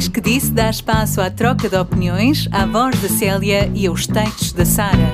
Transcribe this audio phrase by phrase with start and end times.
[0.00, 4.06] Diz que disse dá espaço à troca de opiniões, à voz da Célia e aos
[4.06, 5.12] textos da Sara.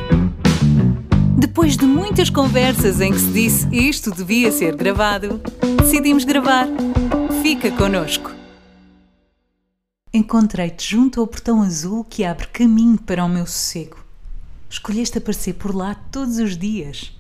[1.37, 5.41] Depois de muitas conversas em que se disse isto devia ser gravado,
[5.77, 6.69] decidimos gravar.
[7.43, 8.33] Fica connosco.
[10.15, 13.99] Encontrei-te junto ao portão azul que abre caminho para o meu sossego.
[14.71, 17.13] Escolheste aparecer por lá todos os dias.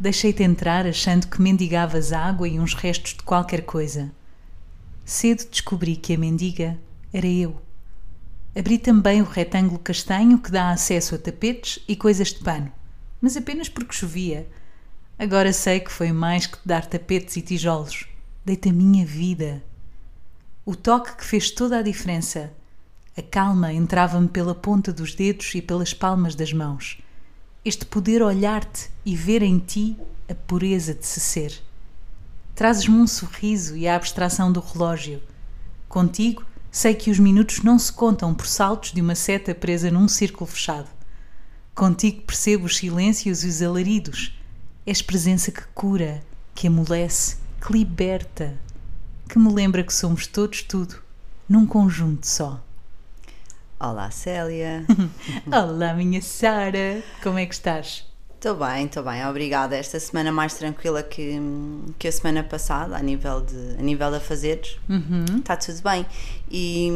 [0.00, 4.10] Deixei-te entrar achando que mendigavas água e uns restos de qualquer coisa.
[5.04, 6.78] Cedo descobri que a mendiga
[7.14, 7.62] era eu.
[8.56, 12.72] Abri também o retângulo castanho que dá acesso a tapetes e coisas de pano,
[13.20, 14.48] mas apenas porque chovia.
[15.16, 18.08] Agora sei que foi mais que dar tapetes e tijolos.
[18.44, 19.62] Dei-te a minha vida.
[20.66, 22.52] O toque que fez toda a diferença.
[23.16, 27.00] A calma entrava-me pela ponta dos dedos e pelas palmas das mãos.
[27.64, 29.96] Este poder olhar-te e ver em ti
[30.28, 31.62] a pureza de se ser.
[32.56, 35.22] Trazes-me um sorriso e a abstração do relógio.
[35.88, 40.08] Contigo, sei que os minutos não se contam por saltos de uma seta presa num
[40.08, 40.88] círculo fechado.
[41.72, 44.36] Contigo percebo os silêncios e os alaridos.
[44.84, 46.20] És presença que cura,
[46.52, 48.58] que amolece, que liberta,
[49.28, 50.96] que me lembra que somos todos tudo,
[51.48, 52.60] num conjunto só.
[53.78, 54.84] Olá, Célia.
[55.46, 57.04] Olá, minha Sara.
[57.22, 58.04] Como é que estás?
[58.44, 59.74] Estou bem, estou bem, obrigada.
[59.74, 61.40] Esta semana mais tranquila que,
[61.98, 64.78] que a semana passada, a nível de, a nível de afazeres.
[64.86, 65.38] Uhum.
[65.38, 66.04] Está tudo bem.
[66.50, 66.90] E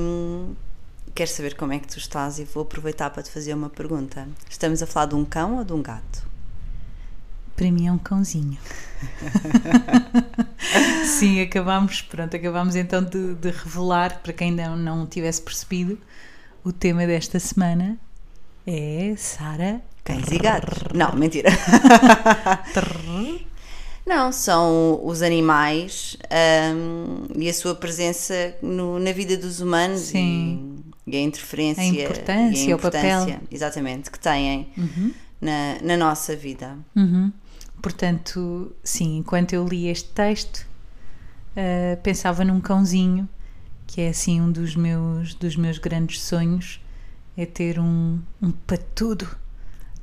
[1.14, 4.28] quero saber como é que tu estás e vou aproveitar para te fazer uma pergunta.
[4.50, 6.28] Estamos a falar de um cão ou de um gato?
[7.56, 8.58] Para mim é um cãozinho.
[11.18, 15.98] Sim, acabámos, pronto, acabámos então de, de revelar, para quem não, não tivesse percebido,
[16.62, 17.98] o tema desta semana
[18.70, 20.78] é Sara Cães e gatos.
[20.94, 21.50] Não, mentira.
[24.06, 26.16] Não, são os animais
[26.74, 30.82] hum, e a sua presença no- na vida dos humanos Sim.
[31.06, 33.00] E, e a interferência A importância, e a o papel.
[33.04, 34.68] importância, exatamente, que têm
[35.40, 36.76] na, na nossa vida.
[36.96, 37.30] Uhum.
[37.82, 40.66] Portanto, sim, enquanto eu li este texto,
[41.54, 43.28] ah, pensava num cãozinho,
[43.86, 46.80] que é assim um dos meus, dos meus grandes sonhos,
[47.40, 49.28] é ter um, um patudo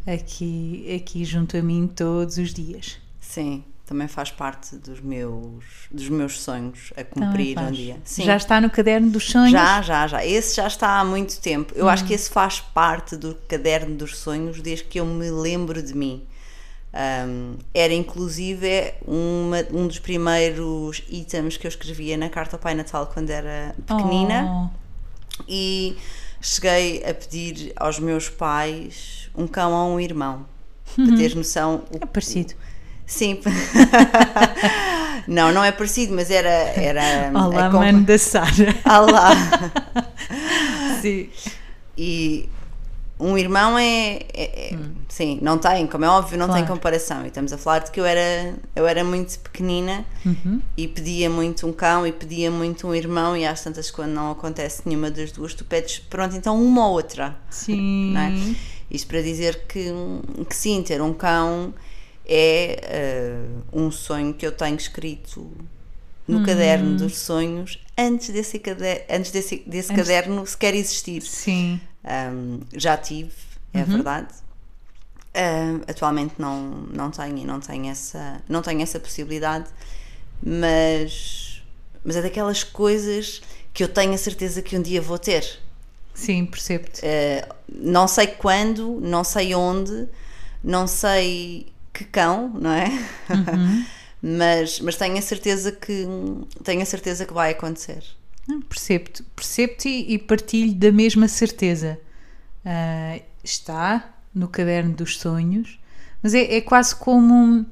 [0.08, 2.98] aqui, aqui junto a mim todos os dias.
[3.20, 7.98] Sim, também faz parte dos meus, dos meus sonhos a cumprir um dia.
[8.06, 8.24] Sim.
[8.24, 9.52] Já está no caderno dos sonhos?
[9.52, 10.26] Já, já, já.
[10.26, 11.74] Esse já está há muito tempo.
[11.76, 11.90] Eu Hum.
[11.90, 15.94] acho que esse faz parte do caderno dos sonhos desde que eu me lembro de
[15.94, 16.24] mim.
[17.28, 22.74] Um, era inclusive uma, um dos primeiros itens que eu escrevia na carta ao Pai
[22.74, 24.72] Natal quando era pequenina
[25.46, 25.98] e
[26.46, 30.46] cheguei a pedir aos meus pais um cão ou um irmão.
[30.96, 31.84] Para teres noção.
[31.92, 32.54] o- é parecido.
[33.06, 33.40] Sim.
[35.28, 36.50] não, não é parecido, mas era.
[36.50, 38.76] era Olá, a compa- mano da Sara.
[38.86, 39.32] Olá.
[41.02, 41.30] Sim.
[41.98, 42.50] E
[43.20, 44.20] um irmão é.
[44.34, 44.78] é- é-
[45.08, 46.74] Sim, não tem, como é óbvio, não tem Claro.
[46.74, 47.24] comparação.
[47.24, 50.62] E estamos a falar de que eu era, eu era muito pequenina Uhum.
[50.76, 53.38] e pedia muito um cão e pedia muito um irmão.
[53.38, 56.94] E às tantas, quando não acontece nenhuma das duas, tu pedes, pronto, então uma ou
[56.96, 57.38] outra.
[57.50, 58.12] Sim.
[58.12, 58.34] Não é?
[58.92, 59.86] Isto para dizer que,
[60.50, 61.74] que sim, ter um cão
[62.26, 65.50] é eh, um sonho que eu tenho escrito
[66.28, 71.22] no caderno dos sonhos antes desse, cade- antes desse, desse Antes- caderno sequer existir.
[71.22, 71.80] Sim.
[72.06, 73.32] Um, já tive,
[73.74, 74.28] é verdade.
[75.36, 76.62] Um, atualmente não,
[76.94, 79.66] não tenho e não tenho essa, não tenho essa possibilidade,
[80.42, 81.62] mas,
[82.04, 83.42] mas é daquelas coisas
[83.74, 85.60] que eu tenho a certeza que um dia vou ter.
[86.14, 87.02] Sim, percebo-te.
[87.02, 90.08] Uh, não sei quando, não sei onde,
[90.64, 92.88] não sei que cão, não é?
[94.22, 96.08] mas, mas tenho a certeza que
[96.64, 98.04] tenho a certeza que vai acontecer.
[98.70, 102.00] Percebo-te, percebo-te e e partilho da mesma certeza.
[102.64, 105.80] Ah, está no caderno dos sonhos,
[106.22, 107.66] mas é, é quase como um,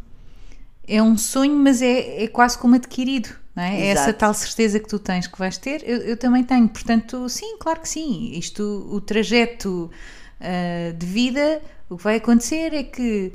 [0.87, 3.29] é um sonho, mas é, é quase como adquirido.
[3.55, 3.81] Não é?
[3.81, 6.67] É essa tal certeza que tu tens que vais ter, eu, eu também tenho.
[6.67, 8.31] Portanto, sim, claro que sim.
[8.33, 9.91] Isto, o trajeto
[10.39, 13.31] ah, de vida, o que vai acontecer é que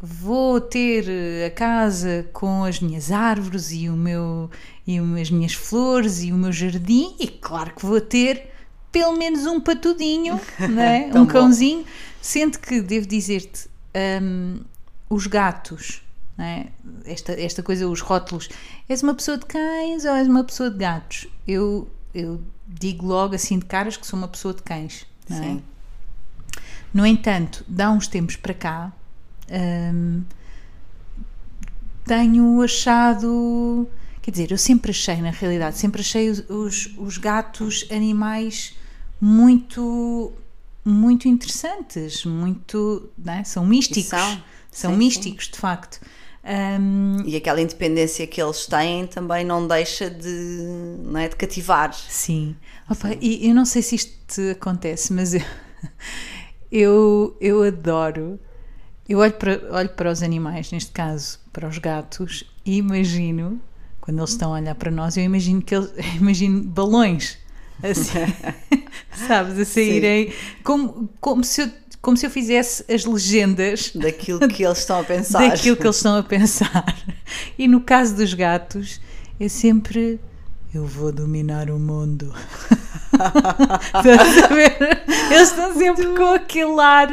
[0.00, 1.06] vou ter
[1.46, 4.50] a casa com as minhas árvores e o meu
[4.86, 8.52] e as minhas flores e o meu jardim e claro que vou ter
[8.92, 10.40] pelo menos um patudinho,
[10.78, 11.10] é?
[11.10, 11.32] Tão um bom.
[11.32, 11.84] cãozinho,
[12.22, 13.68] sendo que devo dizer-te
[14.22, 14.60] hum,
[15.10, 16.02] os gatos,
[16.36, 16.66] não é?
[17.04, 18.48] esta, esta coisa, os rótulos,
[18.88, 21.26] és uma pessoa de cães ou és uma pessoa de gatos?
[21.46, 25.42] Eu, eu digo logo assim de caras que sou uma pessoa de cães, não é?
[25.42, 25.62] Sim.
[26.94, 28.92] No entanto, dá uns tempos para cá,
[29.50, 30.24] hum,
[32.04, 33.88] tenho achado.
[34.22, 38.74] Quer dizer, eu sempre achei, na realidade, sempre achei os, os, os gatos animais
[39.20, 40.32] muito
[40.84, 43.42] muito interessantes, muito, é?
[43.42, 44.44] são místicos, são.
[44.70, 46.00] são Sim, místicos de facto.
[46.44, 50.28] Um, E aquela independência que eles têm também não deixa de,
[51.02, 51.92] não é, de cativar.
[52.06, 52.56] sim.
[52.88, 55.40] Opa, E eu não sei se isto te acontece, mas eu,
[56.70, 58.38] eu, eu adoro.
[59.08, 63.60] Eu olho para, olho para os animais, neste caso para os gatos, e imagino,
[64.00, 67.38] quando eles estão a olhar para nós, eu imagino que eles, imagino balões
[67.82, 68.18] assim,
[69.26, 70.32] sabes, a saírem
[70.64, 71.70] como, como, se eu,
[72.00, 75.48] como se eu fizesse as legendas Daquilo que eles estão a pensar.
[75.48, 76.96] daquilo que eles estão a pensar.
[77.58, 79.00] E no caso dos gatos,
[79.38, 80.18] é sempre
[80.74, 82.34] eu vou dominar o mundo.
[83.96, 85.02] Estás a ver?
[85.30, 87.08] Eles estão sempre com aquele ar.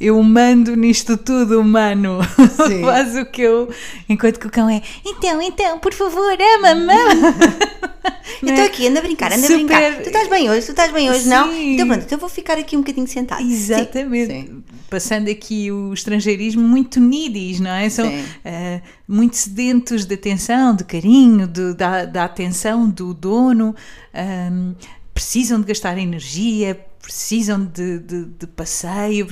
[0.00, 2.18] Eu mando nisto tudo, humano.
[2.66, 2.82] Sim.
[2.84, 3.68] Faz o que eu.
[4.08, 4.82] Enquanto que o cão é.
[5.04, 6.92] Então, então, por favor, ama-me.
[6.92, 7.86] ama-me."
[8.42, 9.94] Eu estou aqui, anda a brincar, anda a Super- brincar.
[10.02, 11.50] Tu estás bem hoje, tu estás bem hoje, não?
[11.50, 11.74] Sim.
[11.74, 13.40] Então pronto, então vou ficar aqui um bocadinho sentado.
[13.42, 14.26] Exatamente.
[14.32, 14.64] sim.
[14.90, 17.88] Passando aqui o estrangeirismo muito needies, não é?
[17.88, 18.06] São
[18.44, 23.74] ah, muito sedentos de atenção, de carinho, de- da, da atenção do dono.
[24.12, 24.74] ahm,
[25.16, 29.26] precisam de gastar energia, precisam de, de, de passeio,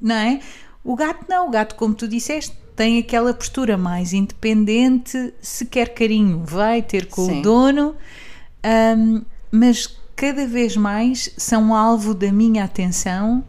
[0.00, 0.40] não é?
[0.82, 5.94] O gato não, o gato, como tu disseste, tem aquela postura mais independente, se quer
[5.94, 7.38] carinho, vai ter com Sim.
[7.38, 7.96] o dono,
[8.60, 9.22] ahm,
[9.52, 13.44] mas cada vez mais são alvo da minha atenção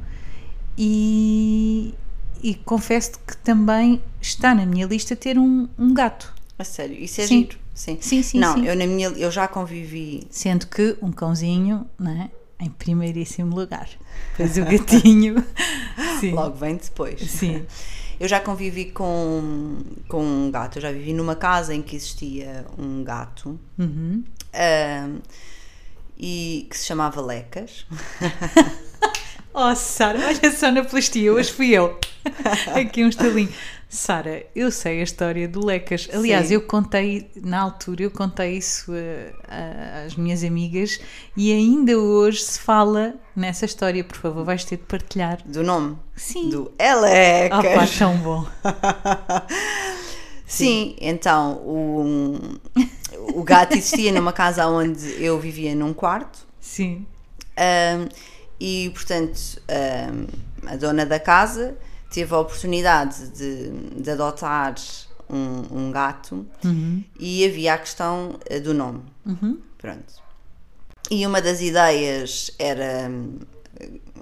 [0.77, 1.95] e,
[2.43, 6.31] e confesso que também está na minha lista ter um, um gato.
[6.59, 7.39] A sério, isso é Sim.
[7.39, 7.64] giro.
[7.75, 8.65] Sim, Sim, sim, Não, sim.
[8.65, 10.25] eu na minha eu já convivi.
[10.31, 12.31] Sendo que um cãozinho, não é?
[12.59, 13.87] Em primeiríssimo lugar.
[14.37, 15.43] Pois o gatinho.
[16.33, 17.19] Logo vem depois.
[17.29, 17.65] Sim.
[18.17, 19.77] Eu já convivi com,
[20.07, 20.77] com um gato.
[20.77, 24.23] Eu já vivi numa casa em que existia um gato Uhum.
[24.53, 25.19] ahm,
[26.17, 27.85] e que se chamava Lecas.
[29.57, 31.97] Oh, Sara, olha só na plastia, hoje fui eu.
[32.75, 33.49] Aqui um estalinho.
[33.87, 36.09] Sara, eu sei a história do Lecas.
[36.11, 36.55] Aliás, Sim.
[36.55, 40.99] eu contei, na altura, eu contei isso a- a- às minhas amigas
[41.37, 44.03] e ainda hoje se fala nessa história.
[44.03, 45.39] Por favor, vais ter de partilhar.
[45.45, 45.97] Do nome?
[46.15, 46.49] Sim.
[46.49, 47.97] Do Oh, pá, Elecas.
[47.97, 48.45] tão bom.
[50.45, 52.39] Sim, então o,
[53.33, 56.39] o gato existia numa casa onde eu vivia num quarto.
[56.59, 57.05] Sim.
[57.57, 58.07] Um,
[58.59, 61.77] e portanto um, a dona da casa
[62.09, 63.69] teve a oportunidade de,
[64.01, 64.75] de adotar
[65.29, 66.45] um, um gato
[67.19, 69.01] e havia a questão eh, do nome.
[69.77, 70.13] Pronto.
[71.11, 73.39] E uma das ideias era hum,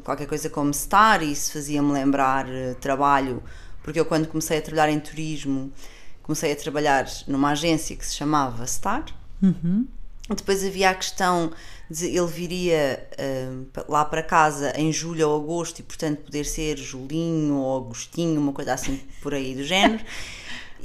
[0.03, 3.44] qualquer coisa como Star, e isso fazia-me lembrar eh, trabalho,
[3.83, 5.71] porque eu quando comecei a trabalhar em turismo
[6.24, 9.06] comecei a trabalhar numa agência que se chamava Star.
[10.30, 11.51] Depois havia a questão
[12.01, 13.07] ele viria
[13.50, 18.40] hum, lá para casa em julho ou agosto e, portanto, poder ser Julinho ou Agostinho,
[18.40, 20.04] uma coisa assim por aí do género.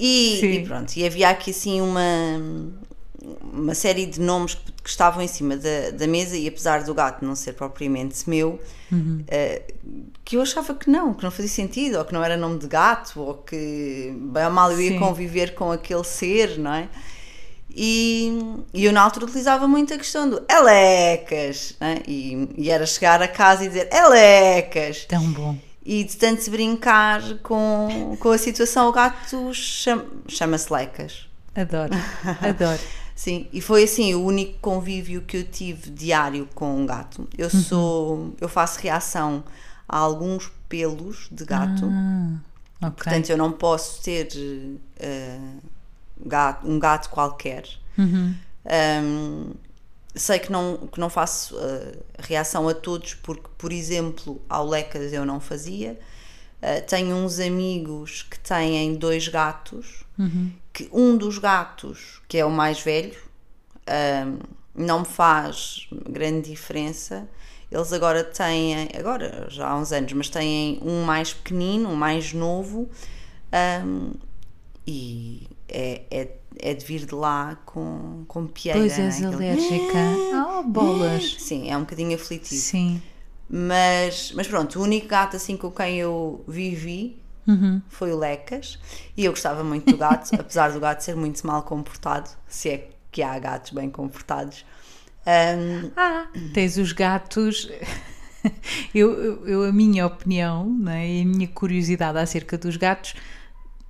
[0.00, 2.00] E, e pronto, e havia aqui assim uma,
[3.52, 6.94] uma série de nomes que, que estavam em cima da, da mesa e apesar do
[6.94, 8.60] gato não ser propriamente meu,
[9.26, 9.62] eh,
[10.24, 12.68] que eu achava que não, que não fazia sentido, ou que não era nome de
[12.68, 14.98] gato, ou que bem ou mal eu ia Sim.
[14.98, 16.88] conviver com aquele ser, não é?
[17.70, 18.38] E,
[18.74, 21.98] e eu na altura utilizava muito a questão do Elecas, né?
[22.06, 25.04] e, e era chegar a casa e dizer Elecas.
[25.04, 25.56] Tão bom.
[25.84, 31.26] E de tanto se brincar com, com a situação, o gato cham- chama-se Lecas.
[31.54, 31.92] Adoro.
[32.42, 32.80] Adoro.
[33.14, 37.26] Sim, e foi assim o único convívio que eu tive diário com um gato.
[37.36, 39.42] Eu sou, eu faço reação
[39.88, 41.84] a alguns pelos de gato.
[41.90, 42.90] Ah, ok.
[43.04, 44.28] Portanto, eu não posso ter
[45.00, 45.38] eh,
[46.24, 47.64] gato- um gato qualquer.
[47.96, 48.34] Uhum.
[49.04, 49.52] Um,
[50.14, 55.12] sei que não, que não faço eh, reação a todos, porque, por exemplo, ao Lecas
[55.12, 55.98] eu não fazia.
[56.60, 60.04] Eh, tenho uns amigos que têm dois gatos,
[60.72, 63.16] que um dos gatos, que é o mais velho,
[64.26, 64.38] um,
[64.74, 67.28] não me faz grande diferença.
[67.70, 72.32] Eles agora têm, agora já há uns anos, mas têm um mais pequenino, um mais
[72.32, 72.88] novo,
[73.84, 74.12] um,
[74.90, 76.28] e é, é,
[76.60, 78.78] é de vir de lá com, com pieira.
[78.80, 79.02] Pois é?
[79.04, 79.98] és alérgica.
[80.58, 81.36] Oh, bolas.
[81.38, 82.58] Sim, é um bocadinho aflitivo.
[82.60, 83.02] Sim.
[83.50, 87.18] Mas, mas pronto, o único gato assim com quem eu vivi
[87.88, 88.78] foi o Lecas
[89.16, 92.88] e eu gostava muito do gato, apesar do gato ser muito mal comportado, se é
[93.10, 94.64] que há gatos bem comportados.
[95.26, 97.68] Um, Ah, tens os gatos.
[98.94, 103.14] Eu, eu, eu- a minha opinião né, e a minha curiosidade acerca dos gatos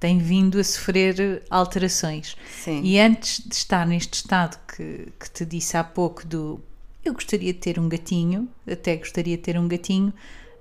[0.01, 2.37] tem vindo a sofrer alterações.
[2.65, 2.81] Sim.
[2.85, 6.61] E antes de estar neste estado que, que te disse há pouco do
[7.05, 10.13] eu gostaria de ter um gatinho, até gostaria de ter um gatinho,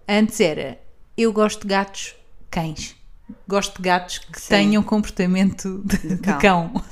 [0.07, 0.79] antes era
[1.17, 2.15] eu gosto de gatos
[2.49, 2.95] cães.
[3.45, 4.47] Gosto de gatos que Sim.
[4.47, 6.39] tenham comportamento de, de cão.
[6.39, 6.83] cão.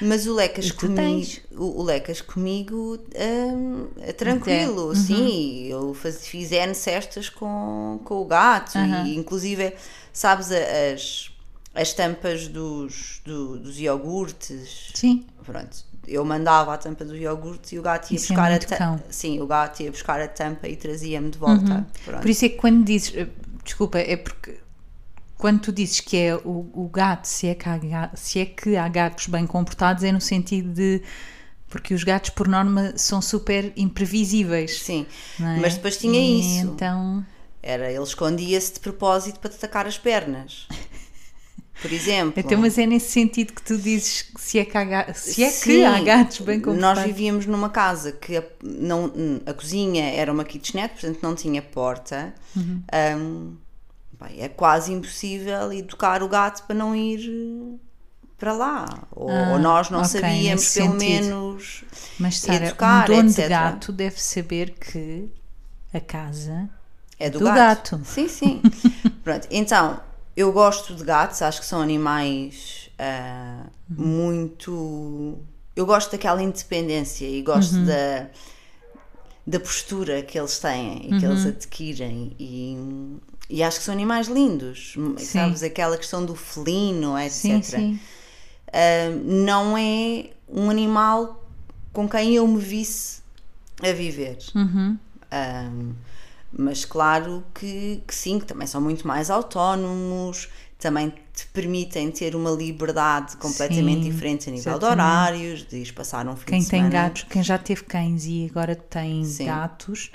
[0.00, 4.94] Mas o Lecas comigo, o, Lecas comigo hum, é tranquilo, Uhum.
[4.94, 5.66] sim.
[5.66, 9.06] Eu faz, fiz N cestas com, com o gato Uhum.
[9.06, 9.74] e inclusive,
[10.14, 11.30] sabes, as,
[11.74, 14.90] as tampas dos, do- dos iogurtes.
[14.94, 15.24] Sim.
[15.44, 18.50] Pronto, eu mandava a tampa do iogurte e o gato ia Isso é buscar a
[18.50, 18.84] muito tampa.
[18.84, 19.00] Uhum.
[19.10, 21.86] Sim, o gato ia buscar a tampa e trazia-me de volta.
[22.04, 22.20] Pronto.
[22.20, 23.28] Por isso é que quando dizes, eh,
[23.64, 24.58] desculpa, é porque
[25.36, 28.76] quando tu dizes que é o, o gato, se é, que há, se é que
[28.76, 31.02] há gatos bem comportados, é no sentido de.
[31.68, 34.78] Porque os gatos, por norma, são super imprevisíveis.
[34.82, 35.06] Sim,
[35.40, 35.58] é?
[35.58, 36.66] mas depois tinha E isso.
[36.68, 37.26] Então.
[37.62, 40.68] Era, ele escondia-se de propósito para te atacar as pernas.
[41.82, 42.34] Por exemplo.
[42.36, 45.48] Então, mas é nesse sentido que tu dizes que se é que há, se é
[45.48, 47.02] que Sim, há gatos bem Nós comportados.
[47.02, 49.12] vivíamos numa casa que a, não,
[49.44, 52.32] a cozinha era uma kitchenette, portanto não tinha porta.
[52.56, 52.82] Uhum.
[53.18, 53.56] Hum,
[54.20, 57.78] bem, é quase impossível educar o gato para não ir eh,
[58.38, 59.06] para lá.
[59.10, 60.98] Ou, Ah, ou nós não ok, sabíamos, pelo sentido.
[60.98, 61.84] menos.
[62.18, 63.36] Mas, Sara, educar, um dono etc.
[63.36, 65.28] de gato deve saber que
[65.92, 66.68] a casa
[67.18, 67.96] É do, Do gato.
[67.96, 68.00] gato.
[68.04, 68.60] Sim, sim.
[69.24, 70.00] Pronto, então,
[70.36, 75.38] eu gosto de gatos, acho que são animais ah, muito.
[75.74, 78.28] Eu gosto daquela independência e gosto da,
[79.46, 82.36] da postura que eles têm e que eles adquirem.
[82.38, 82.76] E,
[83.48, 84.94] e acho que são animais lindos.
[85.18, 87.32] Sabes, aquela questão do felino, etc.
[87.32, 88.00] Sim, sim.
[88.72, 91.44] Ah, não é um animal
[91.92, 93.22] com quem eu me visse
[93.82, 94.38] a viver.
[94.54, 94.98] Uhum.
[95.32, 95.94] Um,
[96.56, 102.34] mas claro que, que sim, que também são muito mais autónomos, também te permitem ter
[102.34, 106.58] uma liberdade completamente Sim, diferente a nível de horários, de ir passar um fim Quem
[106.58, 106.90] de tem semana.
[106.90, 109.46] gatos, quem já teve cães e agora tem Sim.
[109.46, 110.10] gatos,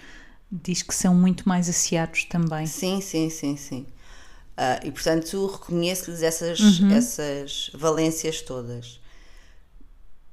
[0.51, 2.65] diz que são muito mais asseados também.
[2.67, 3.85] Sim, sim, sim, sim.
[4.55, 6.91] Ah, e portanto reconheço-lhes essas, Uhum.
[6.91, 8.99] essas valências todas.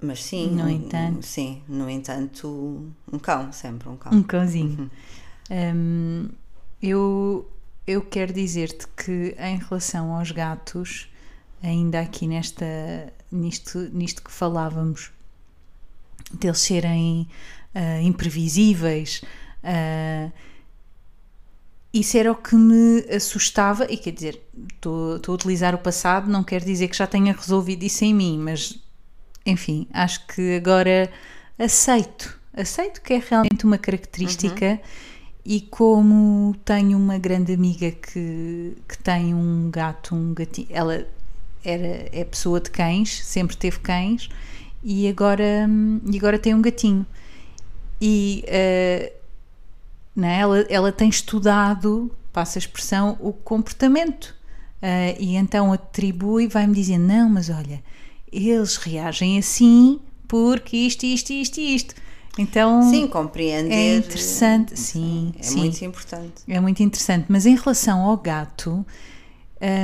[0.00, 1.26] Mas sim, No um- entanto.
[1.26, 4.12] sim, no entanto, um cão, sempre um cão.
[4.12, 4.90] Um cãozinho.
[5.50, 6.28] Hum,
[6.82, 7.50] eu,
[7.86, 11.08] eu quero dizer-te que em relação aos gatos,
[11.62, 12.66] ainda aqui nesta,
[13.30, 15.10] nisto, nisto que falávamos,
[16.32, 17.28] deles serem
[17.74, 19.22] ah, imprevisíveis,
[19.62, 20.30] ah,
[21.92, 24.42] isso era o que me assustava, e quer dizer,
[24.74, 28.12] estou estou a utilizar o passado, não quer dizer que já tenha resolvido isso em
[28.12, 28.78] mim, mas
[29.46, 31.10] enfim, acho que agora
[31.58, 34.80] aceito, aceito que é realmente uma característica
[35.44, 41.06] e como tenho uma grande amiga que, que tem um gato, um gatinho, ela
[41.64, 44.28] era, é pessoa de cães, sempre teve cães
[44.82, 47.06] e agora, hum, e agora tem um gatinho.
[48.00, 49.12] E eh,
[50.14, 50.40] não é?
[50.40, 54.34] ela, ela tem estudado, passa a expressão, o comportamento.
[54.82, 57.82] Eh, e então atribui, vai-me dizer: não, mas olha,
[58.32, 61.94] eles reagem assim porque isto, isto, isto isto.
[62.38, 63.72] Então Sim, compreender.
[63.72, 65.58] é interessante, sim, É sim.
[65.58, 66.42] muito importante.
[66.48, 68.84] É muito interessante, mas em relação ao gato,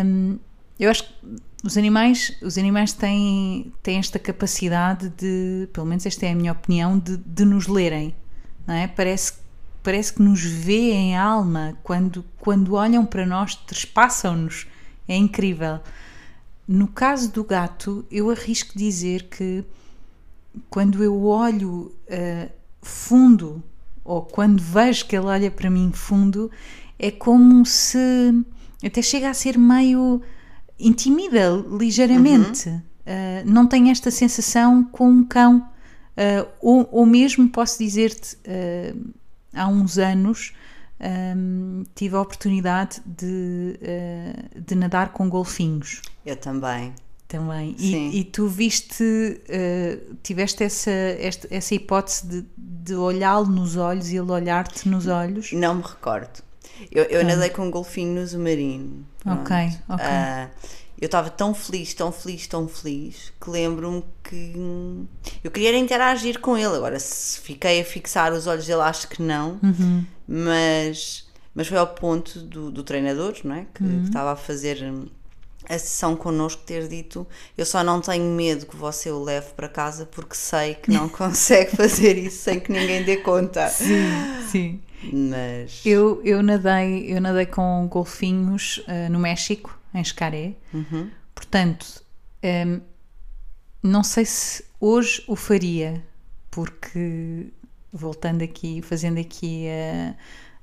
[0.04, 0.38] hum,
[0.78, 1.14] eu acho que
[1.62, 6.52] os animais, os animais têm, têm esta capacidade de, pelo menos esta é a minha
[6.52, 8.14] opinião, de, de nos lerem,
[8.66, 8.88] não é?
[8.88, 9.34] Parece,
[9.82, 14.66] parece que nos veem a alma quando, quando olham para nós, trespassam-nos.
[15.06, 15.80] É incrível.
[16.66, 19.64] No caso do gato, eu arrisco dizer que
[20.68, 22.50] quando eu olho uh,
[22.82, 23.62] fundo
[24.04, 26.50] ou quando vejo que ele olha para mim fundo,
[26.98, 28.44] é como se
[28.84, 30.20] até chega a ser meio
[30.78, 32.68] intimida ligeiramente.
[32.68, 32.82] Uh,
[33.44, 35.68] não tenho esta sensação com um cão.
[36.16, 39.12] Uh, ou, ou mesmo posso dizer-te, uh,
[39.54, 40.52] há uns anos
[41.36, 43.78] um, tive a oportunidade de,
[44.54, 46.92] de nadar com golfinhos Eu também.
[47.30, 47.74] Também.
[47.78, 54.10] E, e tu viste, uh, tiveste essa, esta, essa hipótese de, de olhá-lo nos olhos
[54.10, 55.52] e ele olhar-te nos olhos?
[55.52, 56.42] Não me recordo.
[56.90, 59.06] Eu, eu nadei com um golfinho no submarino.
[59.24, 59.54] Ok,
[59.88, 60.06] ok.
[60.06, 60.48] Ah,
[61.00, 64.54] eu estava tão feliz, tão feliz, tão feliz que lembro-me que
[65.44, 66.74] eu queria era interagir com ele.
[66.76, 70.04] Agora, se fiquei a fixar os olhos dele, acho que não, Uhum.
[70.26, 73.66] mas, mas foi ao ponto do, do treinador, não é?
[73.74, 74.02] Que, Uhum.
[74.04, 75.06] estava a fazer hum,
[75.70, 79.68] a sessão connosco ter dito: Eu só não tenho medo que você o leve para
[79.68, 83.68] casa porque sei que não consegue fazer isso sem que ninguém dê conta.
[83.68, 84.10] Sim,
[84.50, 84.82] sim.
[85.12, 85.80] Mas.
[85.86, 90.54] Eu, eu, nadei, eu nadei com golfinhos uh, no México, em Xcaré.
[90.74, 91.08] Uhum.
[91.34, 92.02] portanto,
[92.44, 92.80] hum,
[93.82, 96.04] não sei se hoje o faria,
[96.50, 97.46] porque
[97.92, 99.66] voltando aqui, fazendo aqui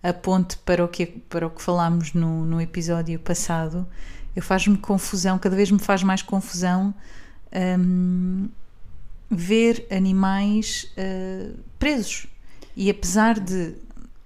[0.03, 3.87] a, a ponte para o que, para o que falámos no, no episódio passado,
[4.37, 6.93] eu faz-me confusão, cada vez me faz mais confusão
[7.79, 8.47] hum,
[9.31, 12.27] ver animais uh, presos.
[12.75, 13.73] E apesar de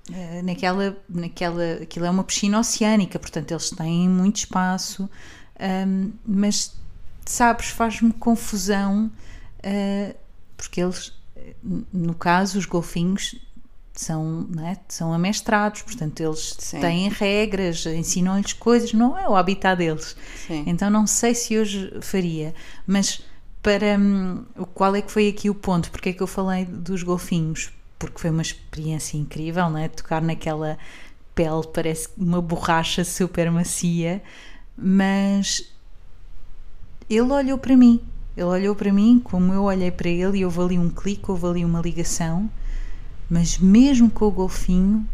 [0.09, 5.09] uh, naquela, naquela, aquilo é uma piscina oceânica, portanto eles têm muito espaço,
[5.87, 6.75] um, mas
[7.25, 9.09] sabes, faz-me confusão
[9.59, 10.15] uh,
[10.57, 11.13] porque eles,
[11.93, 13.35] no caso, os golfinhos
[13.93, 14.77] são, é?
[14.87, 16.79] são amestrados, portanto eles Sim.
[16.79, 20.15] têm regras, ensinam-lhes coisas, não é o habitat deles.
[20.47, 20.63] Sim.
[20.65, 22.53] Então não sei se hoje faria,
[22.87, 23.21] mas
[23.61, 24.43] para hum,
[24.73, 25.91] qual é que foi aqui o ponto?
[25.91, 27.71] Porque é que eu falei dos golfinhos?
[27.99, 29.87] Porque foi uma experiência incrível, não é?
[29.87, 30.77] Tocar naquela
[31.35, 34.21] pele parece uma borracha super macia,
[34.75, 35.71] mas
[37.09, 38.01] ele olhou para mim.
[38.35, 41.45] Ele olhou para mim como eu olhei para ele e houve ali um clique, houve
[41.45, 42.49] ali uma ligação
[43.31, 45.07] mas mesmo com o golfinho,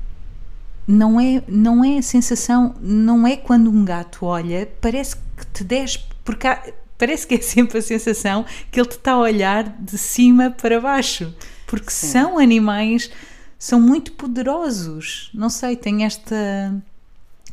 [0.87, 5.63] não é, não é a sensação, não é quando um gato olha, parece que te
[5.63, 9.63] desce, porque há, parece que é sempre a sensação que ele te está a olhar
[9.63, 11.31] de cima para baixo,
[11.67, 12.07] porque Sim.
[12.07, 13.11] são animais,
[13.59, 15.29] são muito poderosos.
[15.31, 16.35] Não sei, tem esta.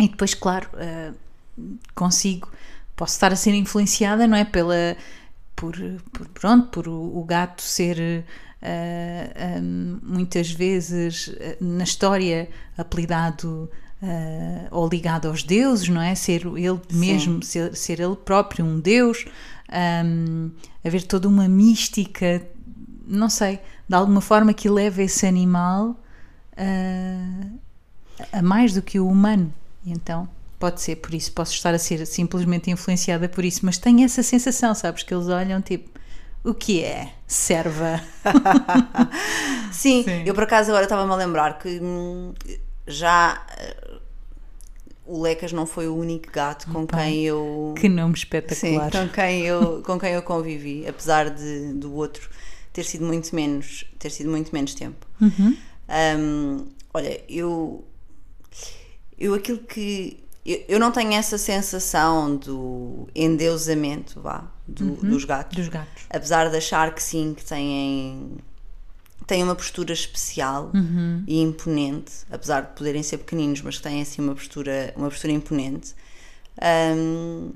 [0.00, 1.14] E depois, claro, uh,
[1.94, 2.50] consigo,
[2.96, 4.46] posso estar a ser influenciada, não é?
[4.46, 4.96] Pela.
[5.54, 5.76] Por,
[6.12, 8.24] por pronto, por o, o gato ser
[8.64, 13.70] um, muitas vezes uh, na história apelidado
[14.02, 16.14] uh, ou ligado aos deuses, não é?
[16.14, 19.24] Ser ele mesmo, ser, ser, ele próprio um deus,
[20.04, 20.50] um,
[20.84, 22.42] haver toda uma mística,
[23.06, 26.00] não sei, de alguma forma que leva esse animal
[28.32, 29.52] a mais do que o humano.
[29.84, 30.28] E então
[30.58, 34.22] pode ser por isso, posso estar a ser simplesmente influenciada por isso, mas tenho essa
[34.22, 35.02] sensação, sabes?
[35.02, 35.93] Que eles olham tipo
[36.44, 38.00] o que é serva?
[39.72, 42.34] Sim, Sim, eu por acaso agora estava-me a lembrar que hum,
[42.86, 44.00] já uh,
[45.06, 47.74] o Lecas não foi o único gato com Opa, quem eu.
[47.76, 48.90] Que nome espetacular.
[48.92, 52.28] Sim, com quem eu, com quem eu convivi, apesar de, do outro
[52.72, 55.06] ter sido muito menos, ter sido muito menos tempo.
[55.20, 55.56] Uhum.
[56.18, 57.84] Um, olha, eu.
[59.16, 65.24] Eu aquilo que eu, eu não tenho essa sensação do endeusamento, vá, do, uhum, dos
[65.24, 65.56] gatos.
[65.56, 66.04] Dos gatos.
[66.10, 68.36] Apesar de achar que sim, que têm,
[69.26, 71.24] têm uma postura especial uhum.
[71.26, 75.32] e imponente, apesar de poderem ser pequeninos, mas que têm assim uma postura, uma postura
[75.32, 75.94] imponente.
[76.96, 77.52] Um,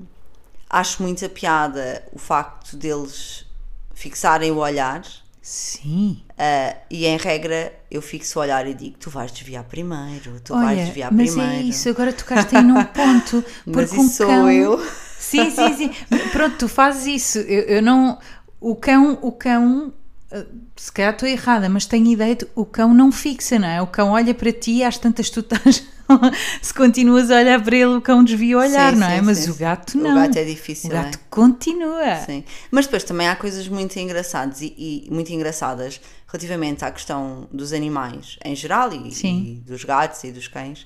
[0.69, 3.45] acho muita piada o facto deles
[3.93, 5.03] fixarem o olhar
[5.41, 6.21] Sim.
[6.31, 10.53] Uh, e em regra eu fixo o olhar e digo: tu vais desviar primeiro, tu
[10.53, 11.53] Olha, vais desviar mas primeiro.
[11.53, 13.43] Mas é isso, agora tocaste aí num ponto.
[13.71, 14.09] Porque um cão...
[14.09, 14.85] sou eu.
[15.17, 15.91] Sim, sim, sim.
[16.31, 17.39] Pronto, tu fazes isso.
[17.39, 18.19] Eu, eu não.
[18.59, 19.93] O cão, o cão
[20.31, 23.81] ah, se calhar estou errada, mas tenho ideia de o cão não fixa, não é?
[23.81, 25.83] O cão olha para ti e às tantas tu estás.
[26.61, 29.17] se continuas a olhar para ele, o cão desvia o olhar, sim, não é?
[29.17, 30.11] Sim, mas sim, o gato não.
[30.11, 30.89] O gato é difícil.
[30.89, 31.21] O gato é?
[31.29, 32.15] continua.
[32.25, 32.43] Sim.
[32.71, 37.73] Mas depois também há coisas muito engraçadas e, e, muito engraçadas relativamente à questão dos
[37.73, 40.85] animais em geral e, e dos gatos e dos cães,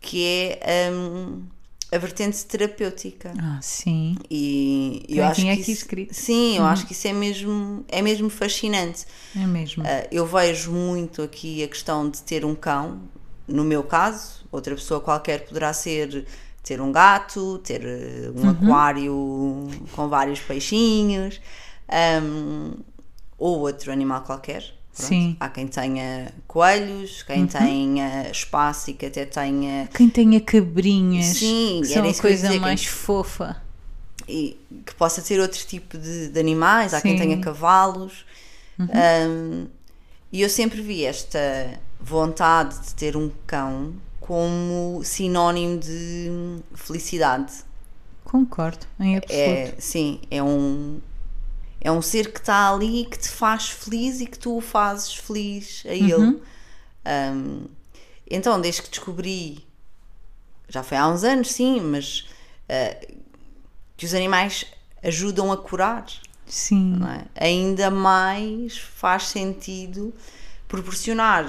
[0.00, 0.22] que
[0.60, 0.90] é.
[0.90, 1.56] Um,
[1.92, 3.32] a vertente terapêutica.
[3.38, 4.16] Ah, sim.
[4.30, 6.14] E eu acho que isso, escrito.
[6.14, 6.68] Sim, eu uhum.
[6.68, 9.04] acho que isso é mesmo, é mesmo fascinante.
[9.34, 9.84] É mesmo.
[9.84, 13.00] Uh, eu vejo muito aqui a questão de ter um cão,
[13.46, 16.26] no meu caso, outra pessoa qualquer poderá ser
[16.66, 18.50] ter um gato, ter eh, um uhum.
[18.50, 21.40] aquário com vários peixinhos,
[22.20, 22.72] um,
[23.38, 24.62] ou outro animal qualquer.
[24.96, 25.08] Pronto.
[25.08, 25.36] Sim.
[25.38, 27.46] Há quem tenha coelhos, quem uhum.
[27.46, 29.88] tenha espaço e que até tenha.
[29.94, 31.36] Quem tenha cabrinhas.
[31.36, 32.90] Sim, que são a coisa dizer, mais quem...
[32.90, 33.62] fofa.
[34.28, 37.10] E que possa ter outro tipo de, de animais, há Sim.
[37.10, 38.24] quem tenha cavalos.
[38.76, 38.88] Uhum.
[38.88, 39.66] Um,
[40.32, 41.38] e eu sempre vi esta
[42.00, 43.94] vontade de ter um cão
[44.26, 47.64] como sinónimo de felicidade.
[48.24, 49.32] Concordo, em absoluto.
[49.32, 51.00] É, sim, é um,
[51.80, 55.14] é um ser que está ali que te faz feliz e que tu o fazes
[55.14, 56.14] feliz a ele.
[56.14, 56.40] Uhum.
[57.06, 57.64] Um,
[58.28, 59.64] então, desde que descobri,
[60.68, 62.28] já foi há uns anos, sim, mas
[62.68, 63.16] uh,
[63.96, 64.66] que os animais
[65.04, 66.04] ajudam a curar.
[66.46, 66.98] Sim.
[67.36, 67.46] É?
[67.46, 70.12] Ainda mais faz sentido
[70.66, 71.44] proporcionar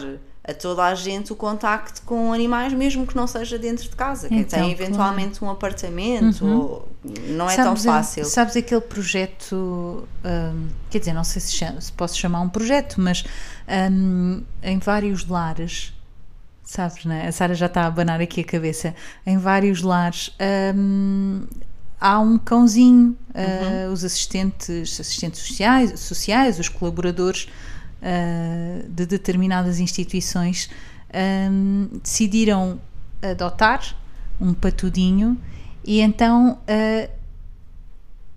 [0.48, 4.30] a toda a gente o contacto com animais, mesmo que não seja dentro de casa.
[4.30, 5.54] Quem então, tem eventualmente claro.
[5.54, 6.82] um apartamento, uhum.
[7.36, 8.26] não é sabes, tão fácil.
[8.26, 12.96] Sabes aquele projeto, hum, quer dizer, não sei se, chama, se, posso chamar um projeto,
[13.02, 13.26] mas
[13.92, 15.94] hum, em vários lares,
[16.64, 17.28] sabes, né?
[17.28, 18.96] A Sara já está a abanar aqui a cabeça.
[19.26, 20.34] Em vários lares.
[20.76, 21.46] Hum,
[22.00, 27.50] há um cãozinho, uh, os assistentes, assistentes sociais, sociais os colaboradores
[28.02, 30.70] uh, de determinadas instituições
[31.52, 32.80] um, decidiram
[33.22, 33.96] adotar
[34.40, 35.38] um patudinho
[35.84, 37.10] e então uh,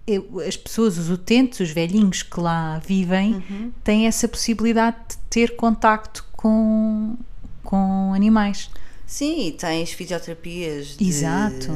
[0.06, 3.72] eu, as pessoas, os utentes, os velhinhos que lá vivem, Uhum.
[3.84, 7.16] têm essa possibilidade de ter contacto com,
[7.62, 8.70] com animais.
[9.06, 11.70] Sim, e tens fisioterapias de- Exato.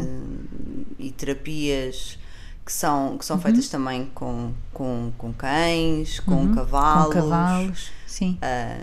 [0.98, 2.18] e terapias
[2.64, 7.06] que são, que são feitas também com, com, com cães, com cavalos.
[7.14, 8.38] Com cavalos, sim.
[8.40, 8.78] Ah,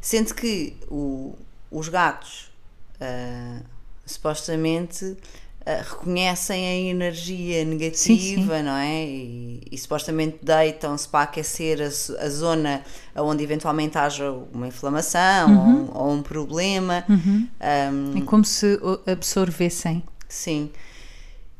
[0.00, 1.34] sendo que o-
[1.70, 2.50] os gatos
[3.00, 3.60] ah,
[4.04, 5.16] supostamente
[5.66, 9.04] ah, reconhecem a energia negativa, não é?
[9.04, 11.86] E, e supostamente deitam-se para aquecer a,
[12.24, 12.82] a zona
[13.16, 15.90] onde eventualmente haja uma inflamação Uhum.
[15.92, 17.04] ou, ou um problema.
[17.58, 18.78] Ah, É como se
[19.10, 20.04] absorvessem.
[20.28, 20.70] Sim.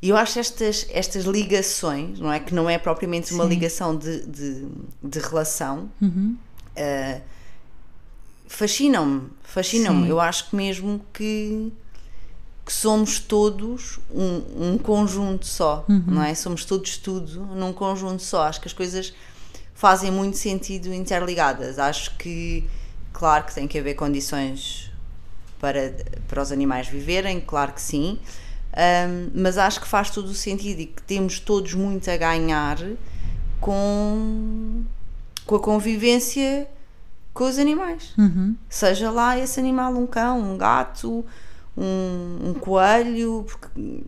[0.06, 2.38] E eu acho estas, estas ligações, não é?
[2.38, 3.50] Que não é propriamente uma Sim.
[3.50, 4.68] ligação de, de,
[5.02, 6.36] de relação, Uhum.
[6.76, 7.20] eh,
[8.46, 9.28] fascinam-me.
[9.42, 10.08] Fascinam-me.
[10.08, 11.72] Eu acho que mesmo que,
[12.64, 16.04] que somos todos um, um conjunto só, Uhum.
[16.06, 16.34] não é?
[16.36, 18.44] Somos todos tudo num conjunto só.
[18.44, 19.12] Acho que as coisas
[19.74, 21.80] fazem muito sentido interligadas.
[21.80, 22.64] Acho que,
[23.12, 24.88] claro que tem que haver condições
[25.58, 25.92] para,
[26.28, 28.20] para os animais viverem, claro que sim,
[28.76, 32.78] Ahm, mas acho que faz todo o sentido e que temos todos muito a ganhar
[33.58, 34.84] com,
[35.46, 36.68] com a convivência
[37.32, 38.12] com os animais.
[38.18, 38.54] Uhum.
[38.68, 41.24] Seja lá esse animal um cão, um gato,
[41.74, 44.02] um, um coelho, porque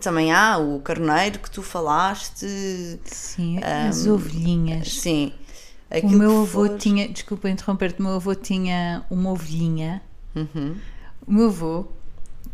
[0.00, 2.46] também há o carneiro que tu falaste.
[3.04, 5.00] Sim, as ovelhinhas.
[5.00, 5.32] Sim.
[6.02, 6.78] O meu avô for.
[6.78, 10.00] tinha, desculpa interromper-te, o meu avô tinha uma ovelhinha.
[10.34, 10.76] Uhum.
[11.26, 11.86] O meu avô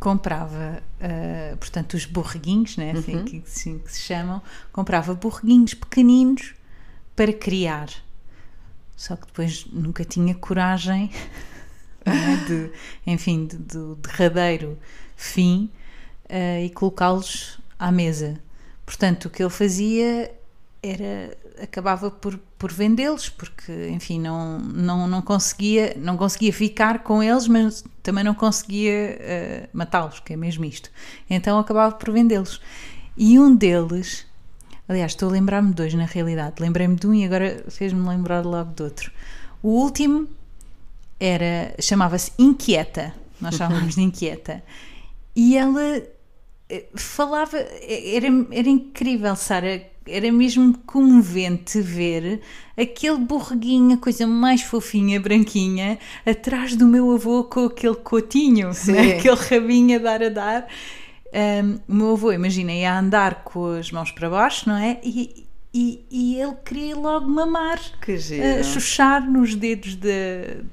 [0.02, 3.24] comprava, ah, portanto, os borreguinhos, né, assim, Uhum.
[3.24, 6.54] que, assim que se chamam, comprava borreguinhos pequeninos
[7.14, 7.88] para criar.
[8.96, 11.08] Só que depois nunca tinha coragem,
[12.04, 12.70] não é, de,
[13.06, 14.76] enfim, de- do derradeiro
[15.16, 15.70] fim
[16.28, 18.40] ah, e colocá-los à mesa.
[18.84, 20.34] Portanto, o que ele fazia
[20.82, 27.22] era acabava por, por vendê-los porque enfim não, não, não conseguia não conseguia ficar com
[27.22, 30.90] eles mas também não conseguia eh, matá-los que é mesmo isto.
[31.28, 32.60] Então acabava por vendê-los.
[33.16, 34.26] E um deles
[34.88, 36.60] aliás estou a lembrar-me de dois na realidade.
[36.60, 39.12] Lembrei-me de um e agora fez-me lembrar logo de outro.
[39.62, 40.28] O último
[41.18, 43.14] era chamava-se Inquieta.
[43.40, 44.62] Nós chamávamos de Inquieta.
[45.34, 46.02] E ela
[46.68, 52.40] eh, falava, eh, era, era incrível, Sara, era mesmo comovente ver
[52.76, 59.16] aquele borreguinho, a coisa mais fofinha, branquinha, atrás do meu avô com aquele cotinho, né?
[59.16, 60.68] aquele rabinho a dar a dar.
[61.34, 64.98] Um, o meu avô, imagina, ia andar com as mãos para baixo, não é?
[65.02, 70.10] E, e, e ele queria logo mamar Que a chuchar nos dedos da,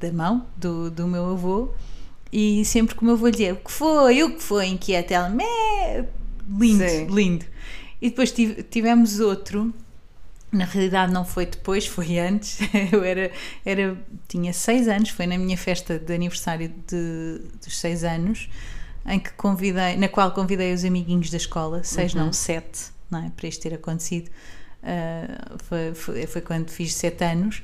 [0.01, 1.69] da mão do, do meu avô
[2.31, 5.13] e sempre que o meu avô lhe dizia o que foi, o que foi, inquieta
[5.13, 6.05] ela, "Mé!"
[6.49, 7.07] lindo, Sim.
[7.07, 7.45] lindo
[8.01, 9.73] e depois tive- tivemos outro.
[10.51, 12.59] Na realidade não foi depois, foi antes.
[12.91, 13.31] Eu era,
[13.63, 18.49] era tinha seis anos, foi na minha festa de aniversário de, dos seis anos
[19.05, 23.29] em que convidei, na qual convidei os amiguinhos da escola, seis não, sete não é,
[23.29, 24.29] para isto ter acontecido.
[24.83, 27.63] Uh, foi, foi, foi quando fiz sete anos.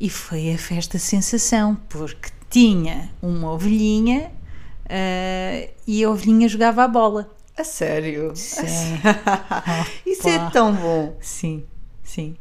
[0.00, 4.30] E foi a festa sensação porque tinha uma ovelhinha
[4.84, 8.32] uh, e a ovelhinha jogava a bola A sério?
[8.36, 8.64] Sim.
[10.06, 11.16] Isso é tão bom.
[11.20, 11.64] sim,
[12.02, 12.36] sim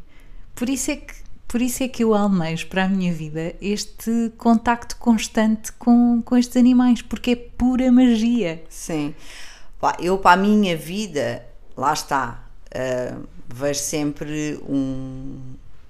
[0.58, 1.14] por isso é que
[1.48, 6.36] por isso é que eu almejo para a minha vida este contacto constante com, com
[6.36, 8.62] estes animais, porque é pura magia.
[8.68, 9.16] Sim.
[9.98, 11.46] Eu, para a minha vida,
[11.78, 12.44] lá está,
[12.76, 15.40] ah, vejo sempre um,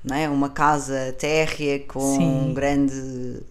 [0.03, 2.49] não é, uma casa térrea com Sim.
[2.49, 3.41] um grande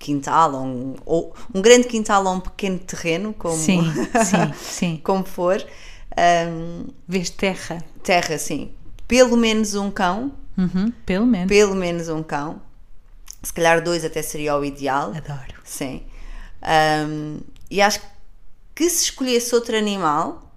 [0.00, 3.82] quintal, ou um, ou um grande quintal ou um pequeno terreno, como, Sim,
[4.24, 5.00] sim, sim.
[5.04, 5.64] como for.
[6.16, 7.84] Ahm, Vês terra.
[8.02, 8.72] terra, sim.
[9.06, 11.48] Pelo menos um cão, Uhum, pelo menos.
[11.48, 12.60] pelo menos um cão.
[13.42, 15.12] Se calhar dois até seria o ideal.
[15.16, 15.54] Adoro.
[15.64, 16.02] Sim.
[16.60, 17.38] Ahm,
[17.70, 18.00] e acho
[18.74, 20.50] que se escolhesse outro animal,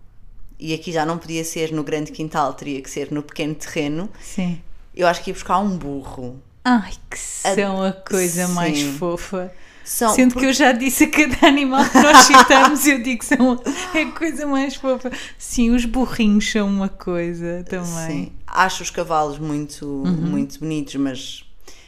[0.60, 4.10] e aqui já não podia ser no grande quintal, teria que ser no pequeno terreno,
[4.21, 4.62] Sim.
[4.95, 6.41] eu acho que ia buscar um burro.
[6.65, 8.93] Ai, que são a coisa mais sim.
[8.97, 9.52] fofa.
[9.84, 13.26] São, Sendo que eu já disse a cada animal que nós citamos, eu digo que
[13.26, 13.62] são
[13.93, 15.12] é a coisa mais fofa.
[15.38, 18.08] Sim, os burrinhos são uma coisa também.
[18.28, 18.32] Sim.
[18.47, 20.06] Acho os cavalos muito, Uhum.
[20.12, 21.43] muito bonitos, mas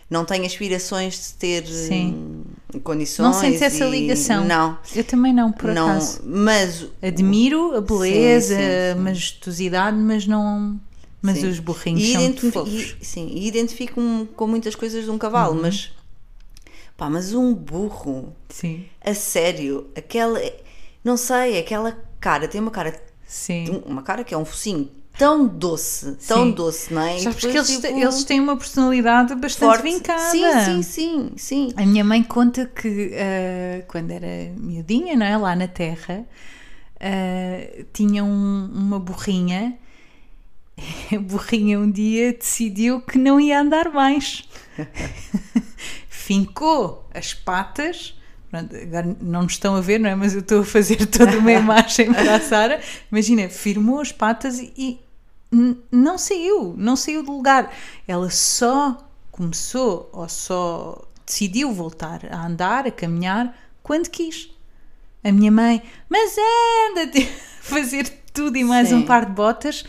[0.10, 2.44] não tenho aspirações de ter Sim.
[2.76, 3.26] hum, condições.
[3.28, 4.44] Não sentes essa e- ligação?
[4.44, 4.78] Não.
[4.94, 6.20] Eu também não, por não, acaso.
[6.26, 8.92] mas Admiro a beleza, Sim, sim, sim.
[8.92, 10.78] a majestosidade, mas não.
[11.26, 11.50] Mas Sim.
[11.50, 12.96] os burrinhos e são fofos.
[13.02, 15.62] e- sim, e identifico-me com muitas coisas de um cavalo, Uhum.
[15.64, 15.92] mas
[16.98, 20.40] pá, mas um burro, Sim, a sério, aquela
[21.04, 22.94] não sei, aquela cara, tem uma cara,
[23.28, 23.82] sim.
[23.86, 26.52] uma cara que é um focinho tão doce, tão Sim.
[26.52, 27.18] doce, não é?
[27.20, 29.84] Sabes que eles, tipo, eles têm uma personalidade bastante forte.
[29.84, 30.20] vincada.
[30.32, 31.74] Sim, sim, sim, sim.
[31.78, 35.38] A minha mãe conta que ah, quando era miudinha, não é?
[35.38, 36.26] Lá na terra,
[37.00, 39.78] ah, tinha um- uma burrinha.
[40.78, 44.48] A burrinha um dia decidiu que não ia andar mais.
[46.10, 48.16] Fincou as patas.
[48.52, 50.16] Agora não nos estão a ver, não é?
[50.16, 52.82] Mas eu estou a fazer toda uma imagem para a Sara.
[53.12, 55.00] Imagina, firmou as patas e
[55.92, 57.74] não saiu, não saiu do lugar.
[58.08, 58.98] Ela só
[59.32, 64.50] começou ou só decidiu voltar a andar, a caminhar, quando quis.
[65.24, 67.12] A minha mãe, mas anda,
[67.62, 68.96] fazer tudo e mais Sim.
[68.96, 69.84] um par de botas.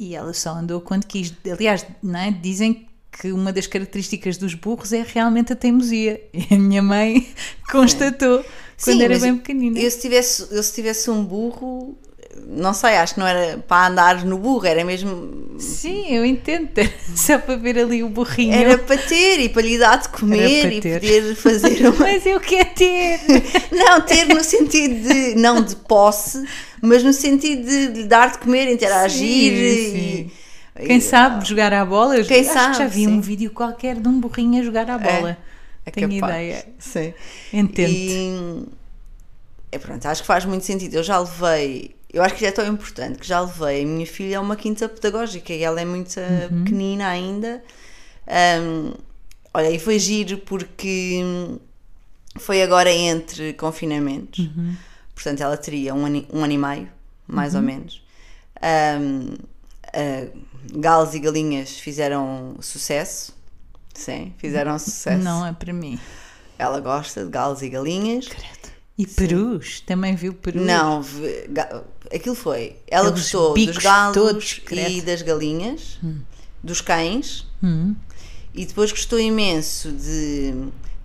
[0.00, 1.30] E ela só andou quando quis.
[1.44, 2.30] Aliás, não é?
[2.30, 6.18] dizem que uma das características dos burros é realmente a teimosia.
[6.32, 7.28] E a minha mãe
[7.70, 8.42] constatou
[8.82, 9.78] quando Sim, era bem pequenina.
[9.78, 11.98] Eu se, tivesse, eu se tivesse um burro,
[12.46, 15.56] não sei, acho que não era para andar no burro, era mesmo.
[15.58, 16.70] Sim, eu entendo.
[17.14, 18.54] Só para ver ali o burrinho.
[18.54, 21.98] Era para ter e para lhe dar de comer e poder fazer uma.
[21.98, 23.20] Mas eu quero ter!
[23.72, 25.34] Não, ter no sentido de.
[25.36, 26.44] não de posse,
[26.80, 29.90] mas no sentido de lhe dar de comer, interagir Sim, e.
[29.90, 30.30] sim.
[30.86, 32.16] Quem sabe jogar à bola?
[32.16, 33.08] Eu Quem acho sabe, que já vi sim.
[33.08, 35.36] um vídeo qualquer de um burrinho a jogar à bola.
[35.84, 36.32] É Tenho capaz.
[36.34, 36.66] ideia.
[36.78, 37.12] Sim.
[37.52, 37.90] Entendo.
[37.90, 38.80] E
[39.72, 40.94] é pronto, acho que faz muito sentido.
[40.94, 44.38] Eu já levei, eu acho que é tão importante que já levei a minha filha
[44.38, 46.64] a uma quinta pedagógica e ela é muito eh, Uhum.
[46.64, 47.62] pequenina ainda.
[48.26, 48.94] Ahm,
[49.54, 51.20] olha, e foi giro porque
[52.38, 54.76] foi agora entre confinamentos, Uhum.
[55.14, 56.88] portanto ela teria um ano, e- um ano e meio,
[57.26, 57.60] mais Uhum.
[57.60, 58.02] ou menos.
[58.62, 59.34] Ahm,
[59.92, 60.26] ah,
[60.72, 63.34] galos e galinhas fizeram sucesso.
[63.94, 65.22] Sim, fizeram sucesso.
[65.24, 65.98] Não é para mim.
[66.58, 68.26] Ela gosta de galos e galinhas.
[69.02, 69.80] E perus?
[69.80, 70.62] Também viu perus?
[70.62, 71.04] Não,
[71.48, 71.82] ga-
[72.12, 72.76] aquilo foi.
[72.86, 75.98] Ela Aqueles gostou dos galos todos, e das galinhas,
[76.62, 77.94] dos cães, Hum.
[78.54, 80.52] e depois gostou imenso de,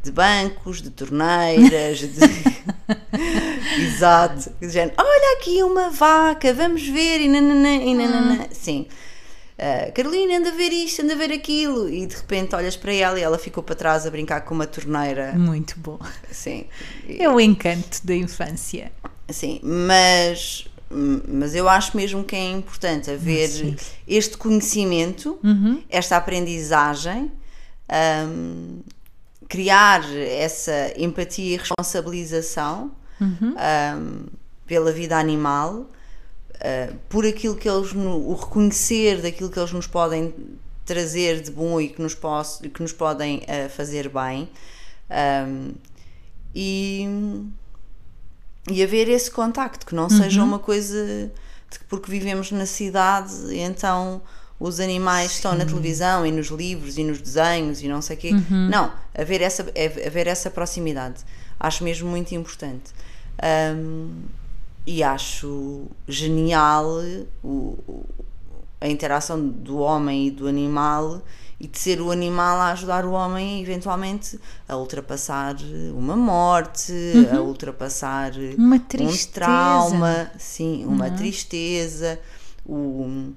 [0.03, 2.07] de bancos, de torneiras, de.
[3.79, 4.51] Exato.
[4.59, 8.47] De género, Olha aqui uma vaca, vamos ver, e nananã, e nananã.
[8.51, 8.87] Sim.
[9.57, 12.93] Ah, Carolina, anda a ver isto, anda a ver aquilo, e de repente olhas para
[12.93, 15.33] ela e ela ficou para trás a brincar com uma torneira.
[15.33, 15.97] Muito bom.
[16.31, 16.65] Sim.
[17.07, 18.91] É o encanto da infância.
[19.29, 23.75] Sim, mas, mas eu acho mesmo que é importante haver Sim.
[24.07, 25.81] este conhecimento, Uhum.
[25.89, 27.31] esta aprendizagem,
[28.27, 28.81] hum,
[29.47, 32.91] criar essa empatia e responsabilização
[33.21, 33.55] Uhum.
[33.97, 34.25] hum,
[34.67, 35.89] pela vida animal,
[36.65, 40.33] uh, por aquilo que eles, no- o reconhecer daquilo que eles nos podem
[40.85, 44.49] trazer de bom e que nos, poss- que nos podem uh, fazer bem.
[45.47, 45.73] hum,
[46.57, 47.05] e,
[48.71, 50.47] e haver esse contacto, que não seja Uhum.
[50.47, 51.31] uma coisa
[51.69, 54.21] de que porque vivemos na cidade, então
[54.59, 58.19] os animais estão na televisão e nos livros e nos desenhos e não sei o
[58.19, 58.31] quê.
[58.31, 58.69] Uhum.
[58.69, 59.63] Não, haver essa,
[60.07, 61.23] haver essa proximidade.
[61.59, 62.91] Acho mesmo muito importante.
[63.75, 64.21] Hum,
[64.85, 66.85] e acho genial
[67.43, 68.03] o-
[68.79, 71.21] a interação do homem e do animal
[71.59, 75.55] e de ser o animal a ajudar o homem eventualmente a ultrapassar
[75.95, 76.93] uma morte,
[77.33, 78.55] a ultrapassar Uhum.
[78.57, 79.29] Uma um tristeza.
[79.31, 81.11] trauma, sim, uma é?
[81.11, 82.19] tristeza,
[82.65, 83.31] o,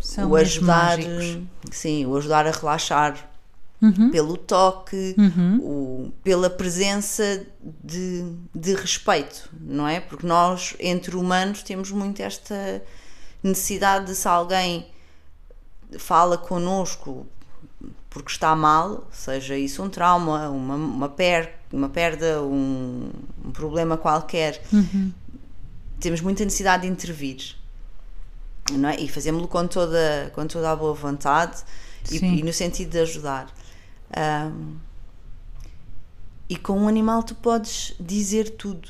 [0.00, 1.38] São o ajudar, mágicos.
[1.70, 3.30] sim, o ajudar a relaxar
[3.82, 4.10] Uhum.
[4.10, 5.58] pelo toque, Uhum.
[5.60, 7.44] o- pela presença
[7.84, 10.00] de, de respeito, não é?
[10.00, 12.82] Porque nós, entre humanos, temos muito esta
[13.42, 14.86] necessidade de se alguém
[15.98, 17.26] fala connosco
[18.08, 23.10] porque está mal, seja isso um trauma, uma, uma, per, uma perda, um,
[23.44, 25.12] um problema qualquer, Uhum.
[26.00, 27.54] temos muita necessidade de intervir.
[28.72, 28.96] Não é?
[28.98, 31.62] E fazemos-lo com toda, com toda a boa vontade
[32.10, 33.46] e, e no sentido de ajudar.
[34.14, 34.76] Ahm,
[36.48, 38.88] e com um animal tu podes dizer tudo,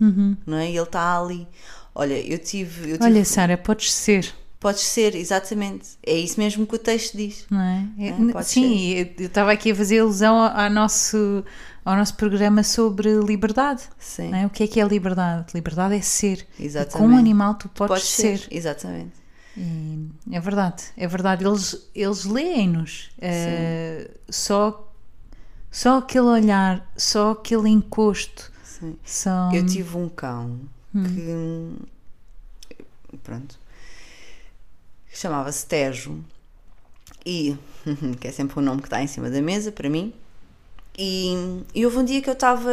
[0.00, 0.36] Uhum.
[0.46, 0.68] não é?
[0.68, 1.46] Ele está ali.
[1.94, 2.90] Olha, eu tive.
[2.90, 5.90] Eu tive Olha, Sara, podes ser, Podes ser, exatamente.
[6.02, 7.44] É isso mesmo que o texto diz.
[7.50, 7.86] não é?
[7.98, 11.44] É, É, pode Sim, eu eu estava aqui a fazer alusão ao, nosso,
[11.84, 13.82] ao nosso programa sobre liberdade.
[13.98, 14.46] Sim, não é?
[14.46, 15.46] O que é que é liberdade?
[15.54, 16.46] Liberdade é ser.
[16.58, 16.96] E exatamente.
[16.96, 18.38] com um animal tu podes, Podes ser.
[18.38, 18.48] ser.
[18.50, 19.12] Exatamente.
[19.56, 21.44] E é verdade, é verdade.
[21.44, 23.10] Eles, eles leem-nos.
[23.20, 24.92] eh, só,
[25.70, 28.52] Só aquele olhar, só aquele encosto.
[28.64, 28.98] Sim.
[29.54, 30.60] Eu tive um cão
[30.92, 31.76] que.
[33.22, 33.58] Pronto.
[35.12, 36.24] chamava-se Tejo.
[37.24, 37.56] E.
[38.20, 40.12] que é sempre o nome que está em cima da mesa para mim.
[40.98, 42.72] E, e houve um dia que eu estava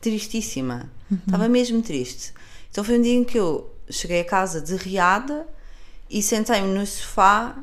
[0.00, 0.90] tristíssima.
[1.26, 2.32] Estava mesmo triste.
[2.70, 5.46] Então foi um dia em que eu cheguei a casa derriada
[6.14, 7.56] e sentei-me no sofá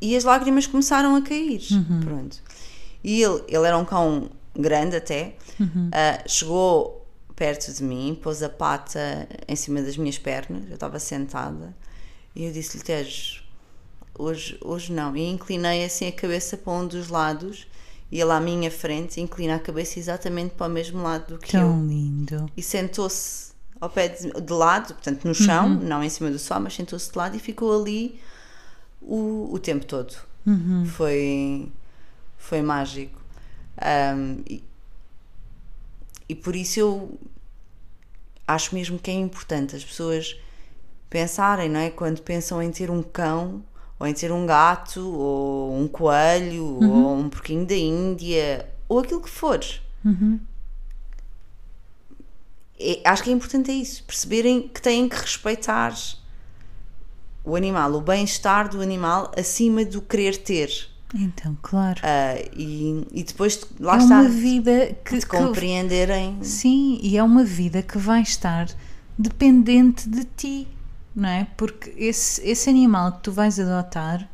[0.00, 1.62] e as lágrimas começaram a cair.
[2.04, 2.36] Pronto.
[3.02, 5.34] E ele, ele era um cão grande até,
[5.92, 10.98] ah, chegou perto de mim, pôs a pata em cima das minhas pernas, eu estava
[10.98, 11.74] sentada,
[12.36, 13.42] e eu disse-lhe, Tejo,
[14.18, 15.16] hoje, hoje não.
[15.16, 17.66] E inclinei assim a cabeça para um dos lados,
[18.12, 21.56] e ele à minha frente inclina a cabeça exatamente para o mesmo lado do que
[21.56, 22.50] eu Tão lindo.
[22.56, 26.58] e sentou-se ao pé de, de lado, portanto no chão, não em cima do sofá,
[26.60, 28.18] mas sentou-se de lado e ficou ali
[29.00, 30.14] o, o tempo todo.
[30.86, 31.70] Foi,
[32.38, 33.20] foi mágico.
[33.80, 34.62] Ahm, e,
[36.28, 37.18] e por isso eu
[38.46, 40.36] acho mesmo que é importante as pessoas
[41.10, 41.90] pensarem, não é?
[41.90, 43.62] Quando pensam em ter um cão,
[43.98, 49.20] ou em ter um gato, ou um coelho, ou um porquinho da Índia, ou aquilo
[49.20, 49.60] que for.
[52.78, 55.94] É- acho que é importante é isso, perceberem que têm que respeitar
[57.44, 60.88] o animal, o bem-estar do animal acima do querer ter.
[61.14, 62.00] Então, claro.
[62.02, 66.38] Ah, e, e depois, lá é está, uma vida que, de que- compreenderem.
[66.42, 68.68] Sim, e é uma vida que vai estar
[69.16, 70.66] dependente de ti,
[71.14, 71.46] não é?
[71.56, 74.28] Porque esse, esse animal que tu vais adotar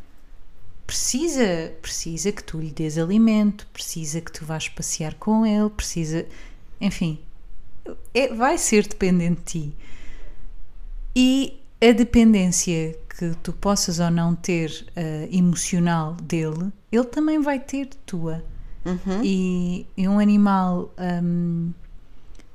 [0.86, 6.24] precisa, precisa que tu lhe dês alimento, precisa que tu vás passear com ele, precisa,
[6.80, 7.18] enfim,
[8.14, 9.76] é, vai ser dependente de ti.
[11.14, 17.58] E a dependência que tu possas ou não ter eh, emocional dele, ele também vai
[17.58, 18.44] ter tua.
[19.22, 21.72] E, e um animal, hum,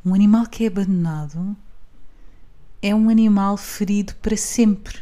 [0.05, 1.55] um animal que é abandonado
[2.81, 4.99] é um animal ferido para sempre.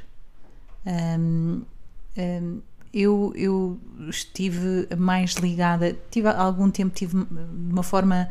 [0.86, 1.62] Hum,
[2.18, 2.62] hum,
[2.94, 8.30] eu, eu estive mais ligada, tive algum tempo tive de uma forma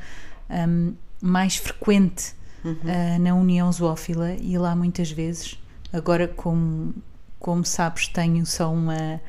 [0.49, 5.59] hum, mais frequente ah, na União Zoófila e lá muitas vezes.
[5.93, 6.95] Agora, como,
[7.39, 9.21] como sabes, tenho só uma,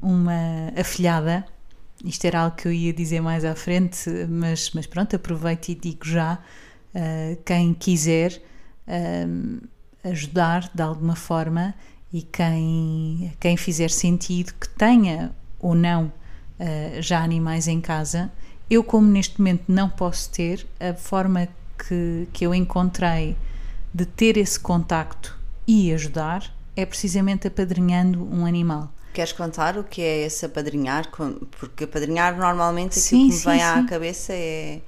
[0.00, 1.44] uma afilhada.
[2.04, 5.74] Isto era algo que eu ia dizer mais à frente, mas, mas pronto, aproveito e
[5.74, 6.38] digo já.
[6.94, 8.42] ah, quem quiser
[8.86, 11.74] ah, ajudar de alguma forma
[12.12, 16.12] e quem, quem fizer sentido que tenha ou não
[17.00, 18.30] já animais em casa,
[18.72, 21.46] eu, como neste momento não posso ter, a forma
[21.86, 23.36] que, que eu encontrei
[23.92, 28.90] de ter esse contacto e ajudar é precisamente apadrinhando um animal.
[29.12, 31.10] Queres contar o que é esse apadrinhar?
[31.58, 33.80] Porque apadrinhar normalmente aquilo Sim, que me sim, vem à sim.
[33.80, 33.86] Uhum.
[33.86, 34.80] cabeça é,